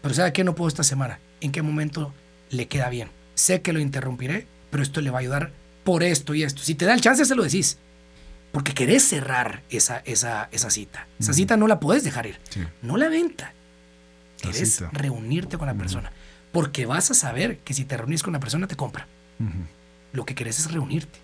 Pero 0.00 0.14
¿sabe 0.14 0.32
qué 0.32 0.44
no 0.44 0.54
puedo 0.54 0.68
esta 0.68 0.84
semana? 0.84 1.18
¿En 1.40 1.50
qué 1.50 1.60
momento 1.60 2.14
le 2.50 2.68
queda 2.68 2.88
bien? 2.88 3.08
Sé 3.34 3.62
que 3.62 3.72
lo 3.72 3.80
interrumpiré, 3.80 4.46
pero 4.70 4.82
esto 4.82 5.00
le 5.00 5.10
va 5.10 5.18
a 5.18 5.20
ayudar 5.20 5.52
por 5.82 6.04
esto 6.04 6.32
y 6.34 6.44
esto. 6.44 6.62
Si 6.62 6.76
te 6.76 6.84
da 6.84 6.94
el 6.94 7.00
chance, 7.00 7.24
se 7.24 7.34
lo 7.34 7.42
decís. 7.42 7.78
Porque 8.52 8.74
querés 8.74 9.02
cerrar 9.02 9.62
esa, 9.70 9.98
esa, 10.04 10.48
esa 10.52 10.70
cita. 10.70 11.08
Esa 11.18 11.32
cita 11.32 11.56
no 11.56 11.66
la 11.66 11.80
puedes 11.80 12.04
dejar 12.04 12.26
ir. 12.26 12.38
No 12.80 12.96
la 12.96 13.08
venta. 13.08 13.54
Querés 14.40 14.84
reunirte 14.92 15.58
con 15.58 15.66
la 15.66 15.74
persona. 15.74 16.12
Porque 16.52 16.86
vas 16.86 17.10
a 17.10 17.14
saber 17.14 17.58
que 17.58 17.74
si 17.74 17.84
te 17.84 17.96
reunís 17.96 18.22
con 18.22 18.34
la 18.34 18.40
persona, 18.40 18.68
te 18.68 18.76
compra. 18.76 19.08
Lo 20.12 20.24
que 20.26 20.34
querés 20.36 20.60
es 20.60 20.70
reunirte. 20.70 21.18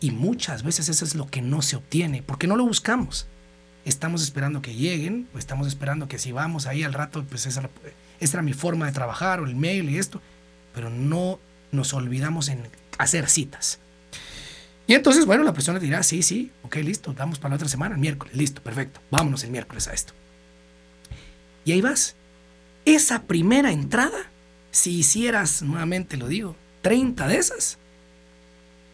Y 0.00 0.10
muchas 0.10 0.64
veces 0.64 0.88
eso 0.88 1.04
es 1.04 1.14
lo 1.14 1.28
que 1.28 1.42
no 1.42 1.62
se 1.62 1.76
obtiene, 1.76 2.22
porque 2.22 2.46
no 2.46 2.56
lo 2.56 2.64
buscamos. 2.64 3.28
Estamos 3.84 4.22
esperando 4.22 4.62
que 4.62 4.74
lleguen, 4.74 5.28
o 5.34 5.38
estamos 5.38 5.66
esperando 5.66 6.08
que 6.08 6.18
si 6.18 6.32
vamos 6.32 6.66
ahí 6.66 6.82
al 6.82 6.94
rato, 6.94 7.24
pues 7.24 7.46
esa, 7.46 7.68
esa 8.20 8.36
era 8.36 8.42
mi 8.42 8.54
forma 8.54 8.86
de 8.86 8.92
trabajar, 8.92 9.40
o 9.40 9.44
el 9.44 9.56
mail 9.56 9.90
y 9.90 9.98
esto, 9.98 10.20
pero 10.74 10.90
no 10.90 11.38
nos 11.70 11.92
olvidamos 11.92 12.48
en 12.48 12.62
hacer 12.98 13.28
citas. 13.28 13.78
Y 14.86 14.94
entonces, 14.94 15.24
bueno, 15.26 15.44
la 15.44 15.54
persona 15.54 15.78
dirá, 15.78 16.02
sí, 16.02 16.22
sí, 16.22 16.50
ok, 16.62 16.76
listo, 16.76 17.12
damos 17.14 17.38
para 17.38 17.50
la 17.50 17.56
otra 17.56 17.68
semana, 17.68 17.94
el 17.94 18.00
miércoles, 18.00 18.34
listo, 18.36 18.62
perfecto, 18.62 19.00
vámonos 19.10 19.42
el 19.44 19.50
miércoles 19.50 19.88
a 19.88 19.94
esto. 19.94 20.12
Y 21.64 21.72
ahí 21.72 21.80
vas. 21.80 22.16
Esa 22.84 23.22
primera 23.22 23.72
entrada, 23.72 24.30
si 24.70 24.98
hicieras, 24.98 25.62
nuevamente 25.62 26.18
lo 26.18 26.28
digo, 26.28 26.54
30 26.82 27.28
de 27.28 27.38
esas, 27.38 27.78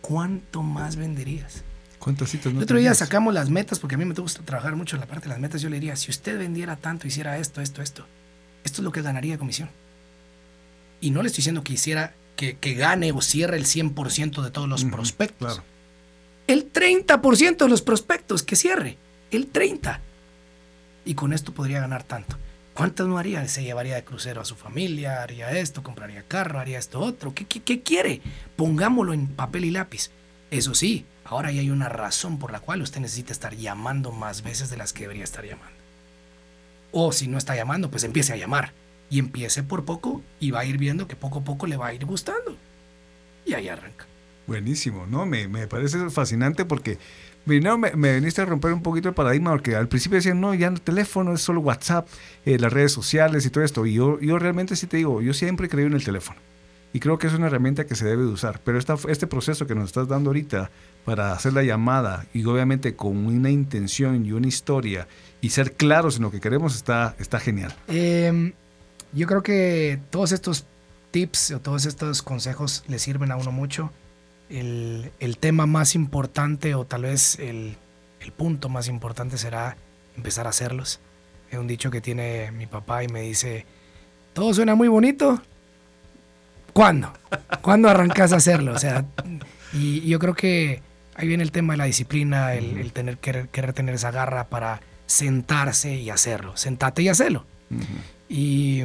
¿cuánto 0.00 0.62
más 0.62 0.94
venderías? 0.94 1.64
¿Cuántas 2.00 2.30
citas 2.30 2.52
no 2.52 2.58
El 2.58 2.64
otro 2.64 2.78
día 2.78 2.92
sacamos 2.94 3.32
las 3.32 3.48
metas, 3.50 3.78
porque 3.78 3.94
a 3.94 3.98
mí 3.98 4.04
me 4.04 4.14
gusta 4.14 4.42
trabajar 4.42 4.74
mucho 4.74 4.96
en 4.96 5.00
la 5.00 5.06
parte 5.06 5.24
de 5.24 5.28
las 5.28 5.38
metas. 5.38 5.62
Yo 5.62 5.68
le 5.68 5.76
diría, 5.76 5.94
si 5.94 6.10
usted 6.10 6.36
vendiera 6.36 6.74
tanto, 6.74 7.06
hiciera 7.06 7.38
esto, 7.38 7.60
esto, 7.60 7.82
esto, 7.82 8.04
esto 8.64 8.80
es 8.80 8.84
lo 8.84 8.90
que 8.90 9.02
ganaría 9.02 9.34
de 9.34 9.38
comisión. 9.38 9.70
Y 11.00 11.12
no 11.12 11.22
le 11.22 11.28
estoy 11.28 11.42
diciendo 11.42 11.62
que 11.62 11.74
hiciera, 11.74 12.14
que, 12.34 12.56
gane 12.74 13.12
o 13.12 13.20
cierre 13.20 13.56
el 13.56 13.66
100% 13.66 14.42
de 14.42 14.50
todos 14.50 14.68
los 14.68 14.84
prospectos. 14.84 15.54
Claro 15.54 15.70
el 16.50 16.72
30% 16.72 17.58
de 17.58 17.68
los 17.68 17.80
prospectos 17.80 18.42
que 18.42 18.56
cierre. 18.56 18.96
El 19.30 19.52
30%. 19.52 20.00
Y 21.04 21.14
con 21.14 21.32
esto 21.32 21.52
podría 21.54 21.80
ganar 21.80 22.02
tanto. 22.02 22.36
¿Cuántas 22.74 23.06
no 23.06 23.18
haría? 23.18 23.46
Se 23.46 23.62
llevaría 23.62 23.94
de 23.94 24.04
crucero 24.04 24.40
a 24.40 24.44
su 24.44 24.56
familia, 24.56 25.22
haría 25.22 25.50
esto, 25.52 25.82
compraría 25.82 26.24
carro, 26.24 26.58
haría 26.58 26.78
esto 26.78 26.98
otro. 26.98 27.34
¿Qué, 27.34 27.44
qué, 27.46 27.82
quiere? 27.82 28.20
Pongámoslo 28.56 29.12
en 29.12 29.28
papel 29.28 29.64
y 29.64 29.70
lápiz. 29.70 30.10
Eso 30.50 30.74
sí, 30.74 31.06
ahora 31.24 31.52
ya 31.52 31.60
hay 31.60 31.70
una 31.70 31.88
razón 31.88 32.38
por 32.38 32.50
la 32.50 32.60
cual 32.60 32.82
usted 32.82 33.00
necesita 33.00 33.32
estar 33.32 33.54
llamando 33.54 34.10
más 34.10 34.42
veces 34.42 34.68
de 34.68 34.76
las 34.76 34.92
que 34.92 35.02
debería 35.02 35.24
estar 35.24 35.44
llamando. 35.44 35.78
O 36.92 37.12
si 37.12 37.28
no 37.28 37.38
está 37.38 37.54
llamando, 37.54 37.90
pues 37.90 38.02
empiece 38.02 38.32
a 38.32 38.36
llamar. 38.36 38.72
Y 39.10 39.18
empiece 39.18 39.62
por 39.62 39.84
poco 39.84 40.22
y 40.38 40.50
va 40.50 40.60
a 40.60 40.64
ir 40.64 40.78
viendo 40.78 41.08
que 41.08 41.16
poco 41.16 41.40
a 41.40 41.44
poco 41.44 41.66
le 41.66 41.76
va 41.76 41.88
a 41.88 41.94
ir 41.94 42.04
gustando. 42.04 42.56
Y 43.44 43.54
ahí 43.54 43.68
arranca. 43.68 44.06
Buenísimo, 44.46 45.06
¿no? 45.06 45.26
Me, 45.26 45.48
parece 45.68 46.10
fascinante 46.10 46.64
porque 46.64 46.98
primero 47.46 47.78
me, 47.78 47.92
me, 47.92 48.14
viniste 48.16 48.42
a 48.42 48.44
romper 48.44 48.72
un 48.72 48.82
poquito 48.82 49.08
el 49.08 49.14
paradigma 49.14 49.52
porque 49.52 49.76
al 49.76 49.88
principio 49.88 50.16
decían, 50.16 50.40
no, 50.40 50.54
ya 50.54 50.68
el 50.68 50.80
teléfono 50.80 51.34
es 51.34 51.40
solo 51.40 51.60
WhatsApp, 51.60 52.08
eh, 52.44 52.58
las 52.58 52.72
redes 52.72 52.92
sociales 52.92 53.46
y 53.46 53.50
todo 53.50 53.62
esto. 53.62 53.86
Y 53.86 53.94
yo, 53.94 54.18
yo 54.20 54.38
realmente 54.38 54.74
sí 54.74 54.86
te 54.88 54.96
digo, 54.96 55.22
yo 55.22 55.34
siempre 55.34 55.68
creo 55.68 55.86
en 55.86 55.94
el 55.94 56.04
teléfono. 56.04 56.40
Y 56.92 57.00
creo 57.00 57.18
que 57.18 57.28
es 57.28 57.34
una 57.34 57.46
herramienta 57.46 57.86
que 57.86 57.94
se 57.94 58.04
debe 58.04 58.22
de 58.22 58.28
usar. 58.28 58.60
Pero 58.64 58.78
esta, 58.78 58.96
este 59.08 59.26
proceso 59.26 59.66
que 59.66 59.74
nos 59.74 59.84
estás 59.84 60.08
dando 60.08 60.30
ahorita 60.30 60.70
para 61.04 61.32
hacer 61.32 61.52
la 61.52 61.62
llamada 61.62 62.26
y 62.34 62.44
obviamente 62.44 62.96
con 62.96 63.26
una 63.26 63.50
intención 63.50 64.26
y 64.26 64.32
una 64.32 64.48
historia 64.48 65.06
y 65.40 65.50
ser 65.50 65.74
claros 65.74 66.16
en 66.16 66.22
lo 66.22 66.30
que 66.30 66.40
queremos 66.40 66.74
está, 66.74 67.14
está 67.18 67.38
genial. 67.38 67.74
Em, 67.86 68.52
yo 69.12 69.26
creo 69.26 69.42
que 69.42 70.00
todos 70.10 70.32
estos 70.32 70.66
tips 71.12 71.52
o 71.52 71.60
todos 71.60 71.86
estos 71.86 72.22
consejos 72.22 72.84
le 72.88 72.98
sirven 72.98 73.30
a 73.30 73.36
uno 73.36 73.52
mucho 73.52 73.90
el, 74.50 75.36
tema 75.38 75.66
más 75.66 75.94
importante 75.94 76.74
o 76.74 76.84
tal 76.84 77.02
vez 77.02 77.38
el, 77.38 77.76
punto 78.36 78.68
más 78.68 78.88
importante 78.88 79.38
será 79.38 79.76
empezar 80.16 80.46
a 80.46 80.50
hacerlos. 80.50 81.00
Es 81.50 81.58
un 81.58 81.66
dicho 81.66 81.90
que 81.90 82.00
tiene 82.00 82.50
mi 82.52 82.66
papá 82.66 83.02
y 83.02 83.08
me 83.08 83.22
dice, 83.22 83.64
todo 84.34 84.52
suena 84.54 84.74
muy 84.74 84.88
bonito. 84.88 85.42
¿Cuándo? 86.72 87.12
¿Cuándo 87.62 87.88
arrancas 87.88 88.32
a 88.32 88.36
hacerlo? 88.36 88.72
O 88.72 88.78
sea, 88.78 89.04
y, 89.72 90.08
yo 90.08 90.18
creo 90.18 90.34
que 90.34 90.82
ahí 91.14 91.26
viene 91.28 91.42
el 91.42 91.52
tema 91.52 91.74
de 91.74 91.78
la 91.78 91.84
disciplina, 91.84 92.54
el, 92.54 92.92
tener 92.92 93.18
querer, 93.18 93.48
querer, 93.48 93.72
tener 93.72 93.94
esa 93.94 94.10
garra 94.10 94.48
para 94.48 94.80
sentarse 95.06 95.94
y 95.94 96.10
hacerlo. 96.10 96.56
Sentate 96.56 97.02
y 97.02 97.08
hacerlo. 97.08 97.44
Y 98.28 98.82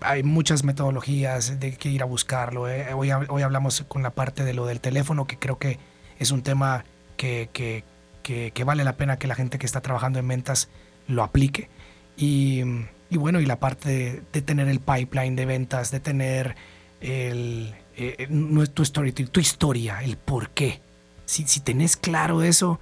hay 0.00 0.22
muchas 0.22 0.64
metodologías 0.64 1.60
de 1.60 1.76
que 1.76 1.88
ir 1.88 2.02
a 2.02 2.06
buscarlo. 2.06 2.68
Eh. 2.68 2.92
Hoy, 2.94 3.10
hoy 3.10 3.42
hablamos 3.42 3.84
con 3.88 4.02
la 4.02 4.10
parte 4.10 4.44
de 4.44 4.54
lo 4.54 4.66
del 4.66 4.80
teléfono, 4.80 5.26
que 5.26 5.38
creo 5.38 5.58
que 5.58 5.78
es 6.18 6.30
un 6.30 6.42
tema 6.42 6.84
que, 7.16 7.50
que, 7.52 7.84
que, 8.22 8.64
vale 8.64 8.84
la 8.84 8.96
pena 8.96 9.18
que 9.18 9.26
la 9.26 9.34
gente 9.34 9.58
que 9.58 9.66
está 9.66 9.80
trabajando 9.80 10.18
en 10.18 10.28
ventas 10.28 10.68
lo 11.06 11.22
aplique. 11.22 11.68
Y, 12.16 12.62
y 13.10 13.16
bueno, 13.16 13.40
y 13.40 13.46
la 13.46 13.58
parte 13.58 14.22
de, 14.32 14.42
tener 14.42 14.68
el 14.68 14.80
pipeline 14.80 15.36
de 15.36 15.46
ventas, 15.46 15.90
de 15.90 16.00
tener 16.00 16.56
el, 17.00 17.74
eh, 17.96 18.28
tu, 18.72 18.82
story, 18.82 19.12
tu, 19.12 19.40
historia, 19.40 20.02
el 20.02 20.16
por 20.16 20.50
qué. 20.50 20.80
Si, 21.24 21.44
si 21.46 21.60
tenés 21.60 21.96
claro 21.96 22.42
eso, 22.42 22.78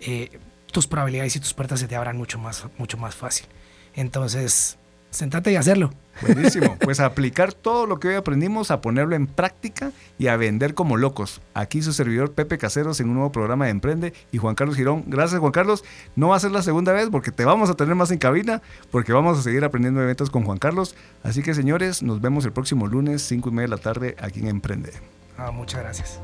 eh, 0.00 0.38
tus 0.72 0.86
probabilidades 0.86 1.36
y 1.36 1.40
tus 1.40 1.54
puertas 1.54 1.80
se 1.80 1.88
te 1.88 1.96
abran 1.96 2.16
mucho 2.16 2.38
más, 2.38 2.66
mucho 2.76 2.98
más 2.98 3.14
fácil. 3.14 3.46
Entonces, 3.94 4.78
sentate 5.10 5.52
y 5.52 5.56
hacerlo. 5.56 5.92
Buenísimo. 6.22 6.76
Pues 6.80 7.00
a 7.00 7.06
aplicar 7.06 7.52
todo 7.52 7.86
lo 7.86 8.00
que 8.00 8.08
hoy 8.08 8.14
aprendimos, 8.14 8.70
a 8.70 8.80
ponerlo 8.80 9.14
en 9.14 9.26
práctica 9.26 9.92
y 10.18 10.28
a 10.28 10.36
vender 10.36 10.74
como 10.74 10.96
locos. 10.96 11.40
Aquí 11.54 11.82
su 11.82 11.92
servidor 11.92 12.32
Pepe 12.32 12.58
Caseros 12.58 13.00
en 13.00 13.08
un 13.08 13.14
nuevo 13.14 13.32
programa 13.32 13.66
de 13.66 13.70
Emprende 13.70 14.12
y 14.32 14.38
Juan 14.38 14.54
Carlos 14.54 14.76
Girón. 14.76 15.04
Gracias 15.06 15.40
Juan 15.40 15.52
Carlos. 15.52 15.84
No 16.16 16.28
va 16.28 16.36
a 16.36 16.40
ser 16.40 16.50
la 16.50 16.62
segunda 16.62 16.92
vez 16.92 17.08
porque 17.10 17.30
te 17.30 17.44
vamos 17.44 17.70
a 17.70 17.74
tener 17.74 17.94
más 17.94 18.10
en 18.10 18.18
cabina 18.18 18.62
porque 18.90 19.12
vamos 19.12 19.38
a 19.38 19.42
seguir 19.42 19.64
aprendiendo 19.64 20.02
eventos 20.02 20.30
con 20.30 20.44
Juan 20.44 20.58
Carlos. 20.58 20.94
Así 21.22 21.42
que 21.42 21.54
señores, 21.54 22.02
nos 22.02 22.20
vemos 22.20 22.44
el 22.44 22.52
próximo 22.52 22.86
lunes, 22.86 23.22
5 23.22 23.48
y 23.48 23.52
media 23.52 23.68
de 23.68 23.76
la 23.76 23.78
tarde 23.78 24.16
aquí 24.20 24.40
en 24.40 24.48
Emprende. 24.48 24.92
Ah, 25.36 25.50
muchas 25.50 25.82
gracias. 25.82 26.20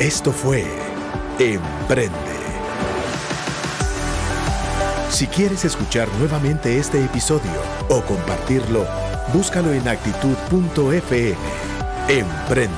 Esto 0.00 0.32
fue 0.32 0.64
Emprende 1.38 2.33
si 5.14 5.28
quieres 5.28 5.64
escuchar 5.64 6.08
nuevamente 6.18 6.76
este 6.76 7.04
episodio 7.04 7.52
o 7.88 8.02
compartirlo, 8.02 8.84
búscalo 9.32 9.72
en 9.72 9.86
actitud.fm. 9.86 11.36
Emprende. 12.08 12.74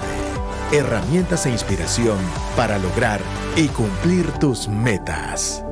Herramientas 0.71 1.47
e 1.47 1.51
inspiración 1.51 2.19
para 2.55 2.79
lograr 2.79 3.23
y 3.57 3.69
cumplir 3.69 4.31
tus 4.33 4.69
metas. 4.69 5.66